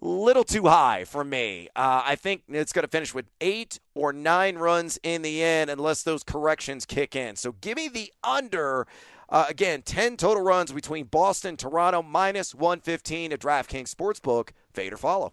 little 0.00 0.44
too 0.44 0.66
high 0.66 1.04
for 1.04 1.24
me. 1.24 1.68
Uh, 1.74 2.02
I 2.04 2.16
think 2.16 2.42
it's 2.48 2.72
going 2.72 2.82
to 2.82 2.90
finish 2.90 3.14
with 3.14 3.26
eight 3.40 3.78
or 3.94 4.12
nine 4.12 4.56
runs 4.56 4.98
in 5.02 5.22
the 5.22 5.42
end 5.42 5.70
unless 5.70 6.02
those 6.02 6.22
corrections 6.22 6.84
kick 6.84 7.16
in. 7.16 7.36
So 7.36 7.52
give 7.52 7.76
me 7.76 7.88
the 7.88 8.12
under 8.22 8.86
uh, 9.34 9.46
again, 9.48 9.82
10 9.82 10.16
total 10.16 10.44
runs 10.44 10.70
between 10.70 11.06
Boston, 11.06 11.56
Toronto, 11.56 12.02
minus 12.02 12.54
115 12.54 13.32
at 13.32 13.40
DraftKings 13.40 13.92
Sportsbook. 13.92 14.50
Fade 14.72 14.92
or 14.92 14.96
follow. 14.96 15.32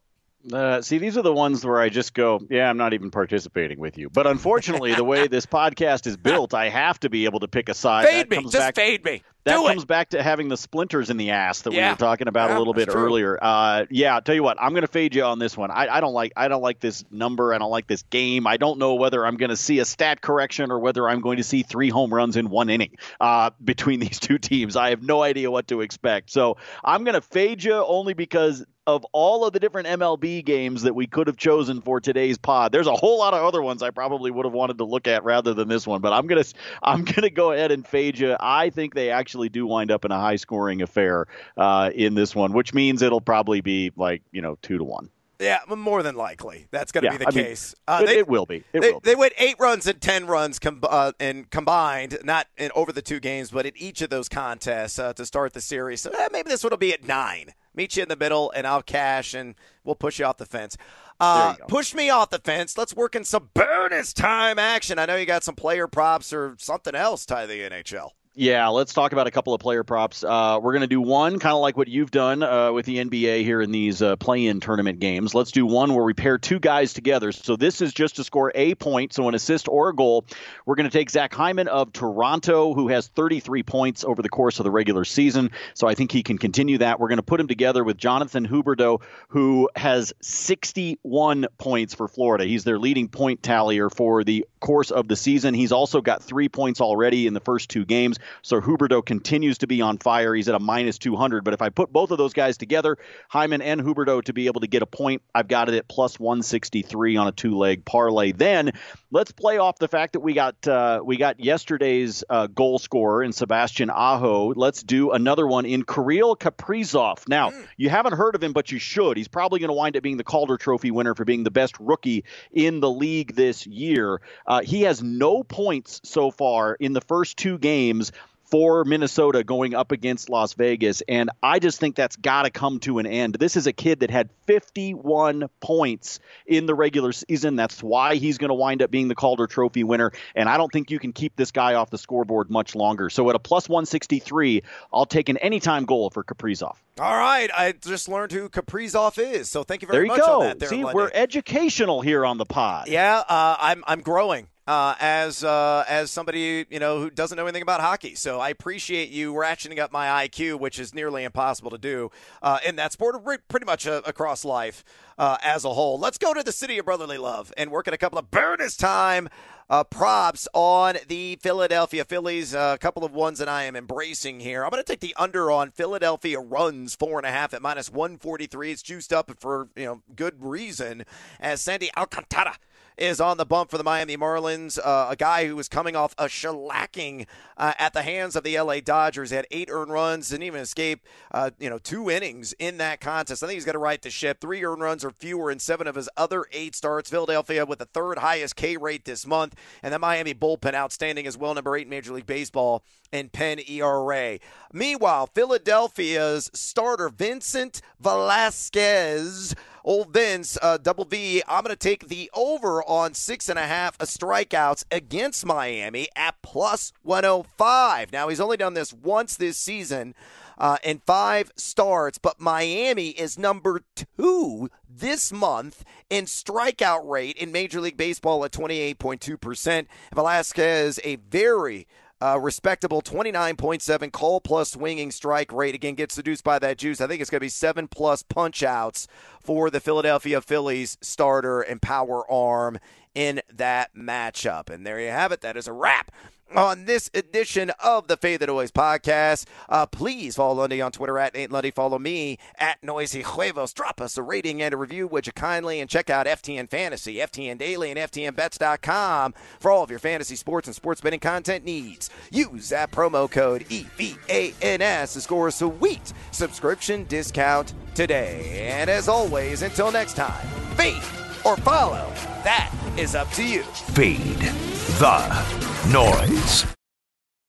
Uh, 0.51 0.81
see, 0.81 0.98
these 0.98 1.20
are 1.20 1.22
the 1.22 1.31
ones 1.31 1.63
where 1.63 1.79
I 1.79 1.89
just 1.89 2.15
go, 2.15 2.41
yeah, 2.50 2.67
I'm 2.67 2.77
not 2.77 2.93
even 2.93 3.12
participating 3.12 3.79
with 3.79 4.00
you. 4.00 4.10
But 4.10 4.25
unfortunately, 4.25 4.96
the 4.96 5.03
way 5.03 5.27
this 5.27 5.46
podcast 5.46 6.08
is 6.08 6.17
built, 6.17 6.55
I 6.55 6.70
have 6.70 7.00
to 7.01 7.12
be 7.12 7.25
able 7.25 7.41
to 7.41 7.48
pick 7.48 7.70
a 7.70 7.75
side. 7.75 8.08
Fade 8.08 8.29
me, 8.31 8.41
just 8.41 8.53
back, 8.53 8.75
fade 8.75 9.05
me. 9.05 9.22
That 9.43 9.57
Do 9.57 9.67
comes 9.67 9.83
it. 9.83 9.88
back 9.88 10.10
to 10.10 10.21
having 10.21 10.50
the 10.50 10.57
splinters 10.57 11.10
in 11.10 11.17
the 11.17 11.31
ass 11.31 11.62
that 11.62 11.74
yeah. 11.74 11.89
we 11.89 11.93
were 11.93 11.98
talking 11.98 12.27
about 12.27 12.50
yeah, 12.50 12.57
a 12.57 12.60
little 12.60 12.74
bit 12.74 12.89
true. 12.89 13.01
earlier. 13.01 13.39
Uh, 13.41 13.86
yeah, 13.89 14.15
I'll 14.15 14.21
tell 14.21 14.36
you 14.36 14.43
what, 14.43 14.57
I'm 14.62 14.71
going 14.71 14.83
to 14.83 14.88
fade 14.88 15.15
you 15.15 15.24
on 15.24 15.39
this 15.39 15.57
one. 15.57 15.71
I, 15.71 15.88
I 15.88 16.00
don't 16.01 16.13
like, 16.13 16.33
I 16.36 16.48
don't 16.48 16.62
like 16.62 16.79
this 16.79 17.03
number. 17.10 17.53
I 17.53 17.57
don't 17.57 17.71
like 17.71 17.88
this 17.88 18.03
game. 18.03 18.45
I 18.45 18.57
don't 18.57 18.77
know 18.77 18.95
whether 18.95 19.25
I'm 19.25 19.38
going 19.38 19.50
to 19.50 19.57
see 19.57 19.79
a 19.79 19.86
stat 19.86 20.21
correction 20.21 20.71
or 20.71 20.79
whether 20.79 21.10
I'm 21.10 21.21
going 21.21 21.38
to 21.38 21.43
see 21.43 21.63
three 21.63 21.89
home 21.89 22.13
runs 22.13 22.38
in 22.38 22.50
one 22.50 22.69
inning 22.69 22.98
uh, 23.19 23.50
between 23.63 24.00
these 24.01 24.19
two 24.19 24.38
teams. 24.38 24.75
I 24.75 24.91
have 24.91 25.01
no 25.01 25.24
idea 25.24 25.50
what 25.50 25.67
to 25.69 25.81
expect. 25.81 26.29
So 26.29 26.57
I'm 26.83 27.03
going 27.03 27.15
to 27.15 27.21
fade 27.21 27.63
you 27.63 27.74
only 27.74 28.13
because 28.13 28.65
of 28.88 29.05
all 29.12 29.45
of 29.45 29.53
the 29.53 29.60
different 29.60 29.88
MLB 29.88 30.43
games 30.43 30.83
that 30.83 30.95
we 30.95 31.05
could 31.05 31.27
have 31.27 31.38
chosen 31.38 31.81
for 31.81 32.00
today's 32.01 32.38
pod, 32.38 32.71
there's 32.71 32.88
a 32.88 32.95
whole 32.95 33.19
lot 33.19 33.33
of 33.33 33.43
other 33.43 33.62
ones 33.62 33.83
I 33.83 33.91
probably 33.91 34.31
would 34.31 34.45
have 34.45 34.53
wanted 34.53 34.79
to 34.79 34.86
look 34.86 35.07
at 35.07 35.24
rather 35.24 35.53
than 35.53 35.67
this 35.67 35.86
one. 35.86 36.01
But 36.01 36.13
I'm 36.13 36.27
gonna 36.27 36.43
I'm 36.81 37.03
gonna 37.05 37.29
go 37.29 37.51
ahead 37.51 37.71
and 37.71 37.88
fade 37.88 38.17
you. 38.17 38.36
I 38.39 38.69
think 38.71 38.95
they 38.95 39.12
actually 39.12 39.30
do 39.50 39.65
wind 39.67 39.91
up 39.91 40.05
in 40.05 40.11
a 40.11 40.19
high 40.19 40.35
scoring 40.35 40.81
affair 40.81 41.27
uh, 41.57 41.91
in 41.93 42.13
this 42.15 42.35
one, 42.35 42.53
which 42.53 42.73
means 42.73 43.01
it'll 43.01 43.21
probably 43.21 43.61
be 43.61 43.91
like 43.95 44.21
you 44.31 44.41
know 44.41 44.57
two 44.61 44.77
to 44.77 44.83
one. 44.83 45.09
Yeah, 45.39 45.57
more 45.67 46.03
than 46.03 46.13
likely 46.15 46.67
that's 46.69 46.91
going 46.91 47.01
to 47.03 47.07
Yeah, 47.07 47.17
be 47.17 47.25
the 47.25 47.27
I 47.27 47.31
mean, 47.31 47.45
case. 47.45 47.73
It, 47.89 48.05
they, 48.05 48.17
it 48.19 48.27
will 48.27 48.45
be. 48.45 48.57
It 48.73 48.81
they, 48.81 48.91
will. 48.91 49.00
Be. 49.00 49.09
they 49.09 49.15
went 49.15 49.33
eight 49.39 49.55
runs 49.57 49.88
and 49.88 50.00
ten 50.00 50.27
runs 50.27 50.59
com- 50.59 50.81
uh, 50.88 51.13
and 51.19 51.50
combined, 51.50 52.19
not 52.23 52.45
in 52.57 52.69
over 52.75 52.91
the 52.91 53.01
two 53.01 53.19
games, 53.19 53.50
but 53.50 53.65
in 53.65 53.71
each 53.75 54.03
of 54.03 54.11
those 54.11 54.29
contests 54.29 55.00
uh, 55.00 55.13
to 55.13 55.25
start 55.25 55.53
the 55.53 55.61
series. 55.61 56.01
So 56.01 56.11
eh, 56.11 56.27
maybe 56.31 56.50
this 56.51 56.63
one 56.63 56.69
will 56.69 56.77
be 56.77 56.93
at 56.93 57.03
nine. 57.07 57.53
Meet 57.73 57.97
you 57.97 58.03
in 58.03 58.09
the 58.09 58.15
middle, 58.17 58.51
and 58.55 58.67
I'll 58.67 58.83
cash, 58.83 59.33
and 59.33 59.55
we'll 59.83 59.95
push 59.95 60.19
you 60.19 60.25
off 60.25 60.38
the 60.38 60.45
fence. 60.45 60.77
Uh, 61.19 61.43
There 61.43 61.51
you 61.53 61.57
go. 61.59 61.65
push 61.67 61.95
me 61.95 62.09
off 62.11 62.29
the 62.29 62.39
fence. 62.39 62.77
Let's 62.77 62.95
work 62.95 63.15
in 63.15 63.23
some 63.23 63.50
bonus 63.55 64.13
time 64.13 64.59
action. 64.59 65.00
I 65.00 65.05
know 65.07 65.15
you 65.15 65.25
got 65.25 65.43
some 65.43 65.55
player 65.55 65.88
props 65.88 66.33
or 66.33 66.55
something 66.59 66.93
else 66.93 67.25
tied 67.25 67.43
to 67.43 67.47
the 67.47 67.61
NHL. 67.61 68.09
Yeah, 68.33 68.69
let's 68.69 68.93
talk 68.93 69.11
about 69.11 69.27
a 69.27 69.31
couple 69.31 69.53
of 69.53 69.59
player 69.59 69.83
props. 69.83 70.23
Uh, 70.23 70.57
we're 70.61 70.71
going 70.71 70.83
to 70.83 70.88
do 70.88 71.01
one 71.01 71.38
kind 71.38 71.53
of 71.53 71.59
like 71.59 71.75
what 71.75 71.89
you've 71.89 72.11
done 72.11 72.41
uh, 72.41 72.71
with 72.71 72.85
the 72.85 72.95
NBA 72.95 73.43
here 73.43 73.61
in 73.61 73.73
these 73.73 74.01
uh, 74.01 74.15
play-in 74.15 74.62
tournament 74.62 75.01
games. 75.01 75.36
Let's 75.36 75.51
do 75.51 75.65
one 75.65 75.93
where 75.93 76.06
we 76.06 76.13
pair 76.13 76.38
two 76.38 76.58
guys 76.58 76.93
together. 76.93 77.34
So 77.34 77.58
this 77.58 77.82
is 77.82 77.93
just 77.93 78.15
to 78.15 78.23
score 78.23 78.49
a 78.56 78.73
point, 78.75 79.12
so 79.12 79.27
an 79.27 79.36
assist 79.36 79.67
or 79.67 79.89
a 79.89 79.93
goal. 79.93 80.23
We're 80.65 80.75
going 80.75 80.89
to 80.89 80.97
take 80.97 81.10
Zach 81.10 81.34
Hyman 81.34 81.67
of 81.67 81.91
Toronto, 81.91 82.73
who 82.73 82.88
has 82.88 83.08
33 83.08 83.63
points 83.63 84.06
over 84.06 84.21
the 84.21 84.29
course 84.29 84.60
of 84.60 84.63
the 84.63 84.71
regular 84.71 85.03
season. 85.03 85.51
So 85.73 85.86
I 85.89 85.95
think 85.95 86.13
he 86.13 86.23
can 86.23 86.38
continue 86.38 86.77
that. 86.77 87.01
We're 87.01 87.10
going 87.10 87.17
to 87.17 87.23
put 87.23 87.41
him 87.41 87.49
together 87.49 87.84
with 87.84 87.97
Jonathan 87.97 88.47
Huberdeau, 88.47 89.01
who 89.27 89.69
has 89.75 90.13
61 90.21 91.47
points 91.58 91.93
for 91.95 92.08
Florida. 92.08 92.45
He's 92.45 92.63
their 92.63 92.79
leading 92.79 93.10
point 93.10 93.43
tallier 93.43 93.89
for 93.89 94.23
the 94.23 94.45
course 94.62 94.89
of 94.89 95.10
the 95.10 95.17
season. 95.17 95.53
He's 95.53 95.73
also 95.73 95.99
got 95.99 96.23
three 96.23 96.47
points 96.47 96.79
already 96.79 97.27
in 97.27 97.34
the 97.34 97.41
first 97.41 97.69
two 97.69 97.84
games. 97.84 98.19
So 98.41 98.62
Huberdeau 98.62 99.05
continues 99.05 99.60
to 99.60 99.67
be 99.67 99.81
on 99.81 99.97
fire. 99.97 100.34
He's 100.34 100.49
at 100.49 100.55
a 100.55 100.60
minus 100.60 100.97
200. 100.97 101.43
But 101.43 101.53
if 101.53 101.62
I 101.62 101.69
put 101.69 101.91
both 101.91 102.12
of 102.12 102.17
those 102.17 102.34
guys 102.34 102.57
together, 102.57 102.97
Hyman 103.29 103.62
and 103.62 103.81
Huberdeau 103.81 104.23
to 104.23 104.34
be 104.34 104.47
able 104.47 104.62
to 104.62 104.67
get 104.67 104.81
a 104.81 104.86
point, 104.86 105.21
I've 105.34 105.47
got 105.47 105.69
it 105.69 105.75
at 105.75 105.88
plus 105.88 106.19
163 106.19 107.17
on 107.17 107.27
a 107.27 107.31
two-leg 107.31 107.86
parlay. 107.86 108.31
Then 108.31 108.71
let's 109.12 109.31
play 109.31 109.57
off 109.57 109.77
the 109.77 109.88
fact 109.88 110.13
that 110.13 110.21
we 110.21 110.34
got 110.34 110.67
uh, 110.67 111.01
we 111.03 111.17
got 111.17 111.39
yesterday's 111.39 112.23
uh, 112.29 112.47
goal 112.47 112.79
scorer 112.79 113.23
in 113.23 113.34
Sebastian 113.34 113.89
Aho. 113.89 114.53
Let's 114.55 114.84
do 114.84 115.12
another 115.12 115.45
one 115.45 115.65
in 115.65 115.84
Kirill 115.84 116.36
Kaprizov. 116.36 117.27
Now 117.27 117.51
you 117.77 117.89
haven't 117.89 118.13
heard 118.13 118.36
of 118.36 118.43
him, 118.43 118.53
but 118.53 118.71
you 118.71 118.79
should. 118.79 119.17
He's 119.17 119.27
probably 119.27 119.60
going 119.60 119.69
to 119.69 119.73
wind 119.73 119.97
up 119.97 120.03
being 120.03 120.17
the 120.17 120.23
Calder 120.23 120.57
Trophy 120.57 120.91
winner 120.91 121.15
for 121.15 121.25
being 121.25 121.43
the 121.43 121.51
best 121.51 121.79
rookie 121.79 122.25
in 122.51 122.79
the 122.79 122.89
league 122.89 123.36
this 123.36 123.67
year. 123.67 124.21
Uh, 124.45 124.62
he 124.62 124.84
has 124.84 125.03
no 125.03 125.43
points 125.43 126.01
so 126.03 126.31
far 126.31 126.75
in 126.79 126.93
the 126.93 127.01
first 127.01 127.38
two 127.38 127.57
games 127.57 128.11
for 128.51 128.83
Minnesota 128.83 129.43
going 129.43 129.73
up 129.73 129.91
against 129.93 130.29
Las 130.29 130.53
Vegas. 130.53 131.01
And 131.07 131.29
I 131.41 131.59
just 131.59 131.79
think 131.79 131.95
that's 131.95 132.17
got 132.17 132.43
to 132.43 132.51
come 132.51 132.79
to 132.81 132.99
an 132.99 133.07
end. 133.07 133.35
This 133.35 133.55
is 133.55 133.65
a 133.65 133.73
kid 133.73 134.01
that 134.01 134.11
had 134.11 134.29
51 134.45 135.49
points 135.61 136.19
in 136.45 136.65
the 136.65 136.75
regular 136.75 137.13
season. 137.13 137.55
That's 137.55 137.81
why 137.81 138.15
he's 138.15 138.37
going 138.37 138.49
to 138.49 138.53
wind 138.53 138.81
up 138.81 138.91
being 138.91 139.07
the 139.07 139.15
Calder 139.15 139.47
Trophy 139.47 139.85
winner. 139.85 140.11
And 140.35 140.49
I 140.49 140.57
don't 140.57 140.71
think 140.71 140.91
you 140.91 140.99
can 140.99 141.13
keep 141.13 141.35
this 141.37 141.51
guy 141.51 141.75
off 141.75 141.89
the 141.89 141.97
scoreboard 141.97 142.51
much 142.51 142.75
longer. 142.75 143.09
So 143.09 143.29
at 143.29 143.35
a 143.35 143.39
plus 143.39 143.69
163, 143.69 144.63
I'll 144.93 145.05
take 145.05 145.29
an 145.29 145.37
anytime 145.37 145.85
goal 145.85 146.09
for 146.09 146.23
Kaprizov. 146.23 146.75
All 146.99 147.17
right, 147.17 147.49
I 147.57 147.71
just 147.71 148.09
learned 148.09 148.33
who 148.33 148.49
Kaprizov 148.49 149.17
is, 149.17 149.47
so 149.49 149.63
thank 149.63 149.81
you 149.81 149.87
There 149.87 149.93
very 149.95 150.05
you 150.07 150.11
much 150.11 150.19
go. 150.19 150.41
on 150.41 150.47
that. 150.47 150.59
There, 150.59 150.73
you 150.73 150.83
go. 150.83 150.89
See, 150.89 150.93
we're 150.93 151.09
educational 151.13 152.01
here 152.01 152.25
on 152.25 152.37
the 152.37 152.45
pod. 152.45 152.89
Yeah, 152.89 153.23
uh, 153.27 153.55
I'm 153.59 153.83
I'm 153.87 154.01
growing 154.01 154.47
uh, 154.71 154.95
as 155.01 155.43
uh, 155.43 155.84
as 155.89 156.10
somebody 156.12 156.65
you 156.69 156.79
know 156.79 157.01
who 157.01 157.10
doesn't 157.10 157.36
know 157.36 157.43
anything 157.43 157.62
about 157.62 157.81
hockey. 157.81 158.15
So 158.15 158.39
I 158.39 158.47
appreciate 158.47 159.10
you 159.10 159.34
ratcheting 159.34 159.79
up 159.79 159.91
my 159.91 160.25
IQ, 160.25 160.62
which 160.62 160.79
is 160.79 160.95
nearly 160.95 161.25
impossible 161.25 161.71
to 161.71 161.77
do 161.77 162.10
uh, 162.41 162.60
in 162.65 162.77
that 162.77 162.93
sport, 162.93 163.21
pretty 163.49 163.65
much 163.65 163.86
uh, 163.86 164.01
across 164.05 164.45
life 164.45 164.86
uh, 165.17 165.36
as 165.43 165.65
a 165.65 165.73
whole. 165.73 165.99
Let's 165.99 166.17
go 166.17 166.34
to 166.34 166.41
the 166.41 166.53
city 166.53 166.77
of 166.77 166.86
brotherly 166.86 167.17
love 167.17 167.51
and 167.57 167.69
work 167.69 167.89
at 167.89 167.93
a 167.93 167.97
couple 167.97 168.17
of 168.17 168.31
bonus 168.31 168.77
time. 168.77 169.27
Uh, 169.69 169.86
props 169.86 170.49
on 170.53 170.97
the 171.07 171.38
Philadelphia 171.41 172.03
Phillies. 172.03 172.53
A 172.53 172.77
couple 172.79 173.05
of 173.05 173.13
ones 173.13 173.39
that 173.39 173.47
I 173.47 173.63
am 173.63 173.75
embracing 173.75 174.41
here. 174.41 174.63
I'm 174.65 174.69
going 174.69 174.84
to 174.84 174.88
take 174.88 174.99
the 174.99 175.15
under 175.17 175.49
on 175.49 175.71
Philadelphia 175.71 176.39
runs 176.39 176.93
four 176.95 177.17
and 177.17 177.25
a 177.25 177.31
half 177.31 177.53
at 177.53 177.62
minus 177.62 177.89
143. 177.89 178.71
It's 178.71 178.81
juiced 178.81 179.13
up 179.13 179.31
for 179.39 179.69
you 179.75 179.86
know 179.86 180.01
good 180.13 180.43
reason 180.43 181.03
as 181.39 181.62
Sandy 181.62 181.89
Alcantara 181.95 182.57
is 182.97 183.19
on 183.21 183.38
the 183.38 183.45
bump 183.45 183.69
for 183.69 183.77
the 183.77 183.84
Miami 183.84 184.17
Marlins. 184.17 184.77
Uh, 184.77 185.08
a 185.10 185.15
guy 185.15 185.47
who 185.47 185.56
was 185.56 185.67
coming 185.67 185.95
off 185.95 186.13
a 186.17 186.25
shellacking 186.25 187.25
uh, 187.58 187.73
at 187.77 187.93
the 187.93 188.01
hands 188.01 188.36
of 188.36 188.43
the 188.43 188.60
LA 188.60 188.80
Dodgers. 188.80 189.30
He 189.30 189.36
had 189.36 189.47
eight 189.51 189.69
earned 189.71 189.91
runs, 189.91 190.30
didn't 190.30 190.43
even 190.43 190.62
escape, 190.62 191.06
uh, 191.32 191.51
you 191.60 191.69
know, 191.69 191.77
two 191.77 192.10
innings 192.10 192.54
in 192.60 192.77
that 192.77 192.99
contest. 193.01 193.43
I 193.43 193.47
think 193.47 193.56
he's 193.56 193.65
got 193.65 193.73
to 193.73 193.80
right 193.80 194.01
the 194.01 194.10
ship. 194.10 194.39
Three 194.41 194.63
earned 194.63 194.82
runs 194.82 195.04
or 195.04 195.12
fewer 195.12 195.51
in 195.51 195.60
seven 195.60 195.88
of 195.88 195.95
his 195.95 196.10
other 196.17 196.45
eight 196.51 196.75
starts. 196.75 197.10
Philadelphia 197.10 197.65
with 197.65 197.80
the 197.80 197.86
third 197.86 198.19
highest 198.19 198.56
K 198.56 198.77
rate 198.77 199.06
this 199.06 199.25
month, 199.25 199.56
and 199.82 199.93
the 199.93 199.99
Miami 199.99 200.34
bullpen 200.34 200.73
outstanding 200.73 201.27
as 201.27 201.38
well, 201.38 201.54
number 201.54 201.75
eight 201.75 201.84
in 201.84 201.89
Major 201.89 202.13
League 202.13 202.25
Baseball 202.25 202.84
in 203.12 203.30
pen 203.30 203.60
ERA. 203.67 204.39
Meanwhile, 204.73 205.27
Philadelphia's 205.27 206.49
starter 206.54 207.10
Vincent 207.10 207.82
Velasquez 207.99 209.56
Old 209.84 210.13
Vince, 210.13 210.58
uh, 210.62 210.78
double 210.78 211.06
V, 211.06 211.41
I'm 211.48 211.63
going 211.63 211.76
to 211.76 211.80
take 211.80 212.08
the 212.08 212.30
over 212.34 212.84
on 212.84 213.13
six 213.13 213.50
and 213.50 213.58
a 213.58 213.63
half 213.63 213.98
strikeouts 213.98 214.86
against 214.91 215.46
Miami 215.46 216.08
at 216.15 216.36
plus 216.41 216.94
105. 217.04 218.12
Now, 218.12 218.28
he's 218.28 218.39
only 218.39 218.58
done 218.58 218.74
this 218.74 218.94
once 218.94 219.36
this 219.36 219.58
season 219.58 220.13
uh, 220.58 220.78
in 220.84 221.02
five 221.06 221.52
starts, 221.56 222.17
but 222.20 222.39
Miami 222.39 223.10
is 223.10 223.38
number 223.38 223.82
two 223.96 224.70
this 224.88 225.32
month 225.32 225.84
in 226.10 226.26
strikeout 226.26 227.10
rate 227.10 227.38
in 227.38 227.52
Major 227.52 227.82
League 227.82 227.98
Baseball 227.98 228.46
at 228.46 228.52
28.2%. 228.52 229.88
Velasquez, 230.13 231.00
a 231.04 231.15
very 231.15 231.88
uh, 232.21 232.39
respectable 232.39 233.01
29.7 233.01 234.12
call 234.12 234.39
plus 234.39 234.71
swinging 234.71 235.12
strike 235.12 235.51
rate. 235.51 235.75
Again, 235.75 235.95
gets 235.95 236.15
seduced 236.15 236.43
by 236.43 236.60
that 236.60 236.77
juice. 236.77 237.01
I 237.01 237.07
think 237.07 237.21
it's 237.21 237.29
going 237.29 237.39
to 237.39 237.45
be 237.45 237.49
seven 237.49 237.88
plus 237.88 238.23
punch 238.23 238.63
outs 238.63 239.07
for 239.41 239.69
the 239.69 239.79
Philadelphia 239.79 240.39
Phillies 240.39 240.97
starter 241.01 241.62
and 241.62 241.81
power 241.81 242.29
arm 242.31 242.77
in 243.15 243.41
that 243.53 243.93
matchup. 243.95 244.69
And 244.69 244.86
there 244.86 244.99
you 244.99 245.10
have 245.10 245.31
it. 245.31 245.41
That 245.41 245.57
is 245.57 245.67
a 245.67 245.73
wrap 245.73 246.12
on 246.55 246.85
this 246.85 247.09
edition 247.13 247.71
of 247.83 248.07
the 248.07 248.17
Fade 248.17 248.39
the 248.39 248.47
Noise 248.47 248.71
podcast. 248.71 249.45
Uh, 249.69 249.85
please 249.85 250.35
follow 250.35 250.55
Lundy 250.55 250.81
on 250.81 250.91
Twitter 250.91 251.17
at 251.17 251.33
Nate 251.33 251.51
Lundy. 251.51 251.71
Follow 251.71 251.99
me 251.99 252.37
at 252.57 252.81
Noisy 252.83 253.21
Huevos. 253.21 253.73
Drop 253.73 254.01
us 254.01 254.17
a 254.17 254.23
rating 254.23 254.61
and 254.61 254.73
a 254.73 254.77
review, 254.77 255.07
would 255.07 255.27
you 255.27 255.33
kindly? 255.33 255.79
And 255.79 255.89
check 255.89 256.09
out 256.09 256.25
FTN 256.25 256.69
Fantasy, 256.69 257.15
FTN 257.15 257.57
Daily, 257.57 257.91
and 257.91 257.99
FTNBets.com 257.99 259.33
for 259.59 259.71
all 259.71 259.83
of 259.83 259.89
your 259.89 259.99
fantasy 259.99 260.35
sports 260.35 260.67
and 260.67 260.75
sports 260.75 261.01
betting 261.01 261.19
content 261.19 261.65
needs. 261.65 262.09
Use 262.31 262.69
that 262.69 262.91
promo 262.91 263.29
code 263.29 263.65
EVANS 263.69 265.13
to 265.13 265.21
score 265.21 265.47
a 265.47 265.51
sweet 265.51 266.13
subscription 266.31 267.05
discount 267.05 267.73
today. 267.95 268.69
And 268.71 268.89
as 268.89 269.07
always, 269.07 269.61
until 269.61 269.91
next 269.91 270.15
time, 270.15 270.47
fade 270.75 271.03
or 271.45 271.57
follow. 271.57 272.11
That 272.43 272.73
is 272.97 273.15
up 273.15 273.29
to 273.31 273.47
you. 273.47 273.63
Fade 273.63 274.70
the 274.99 275.91
noise. 275.91 276.81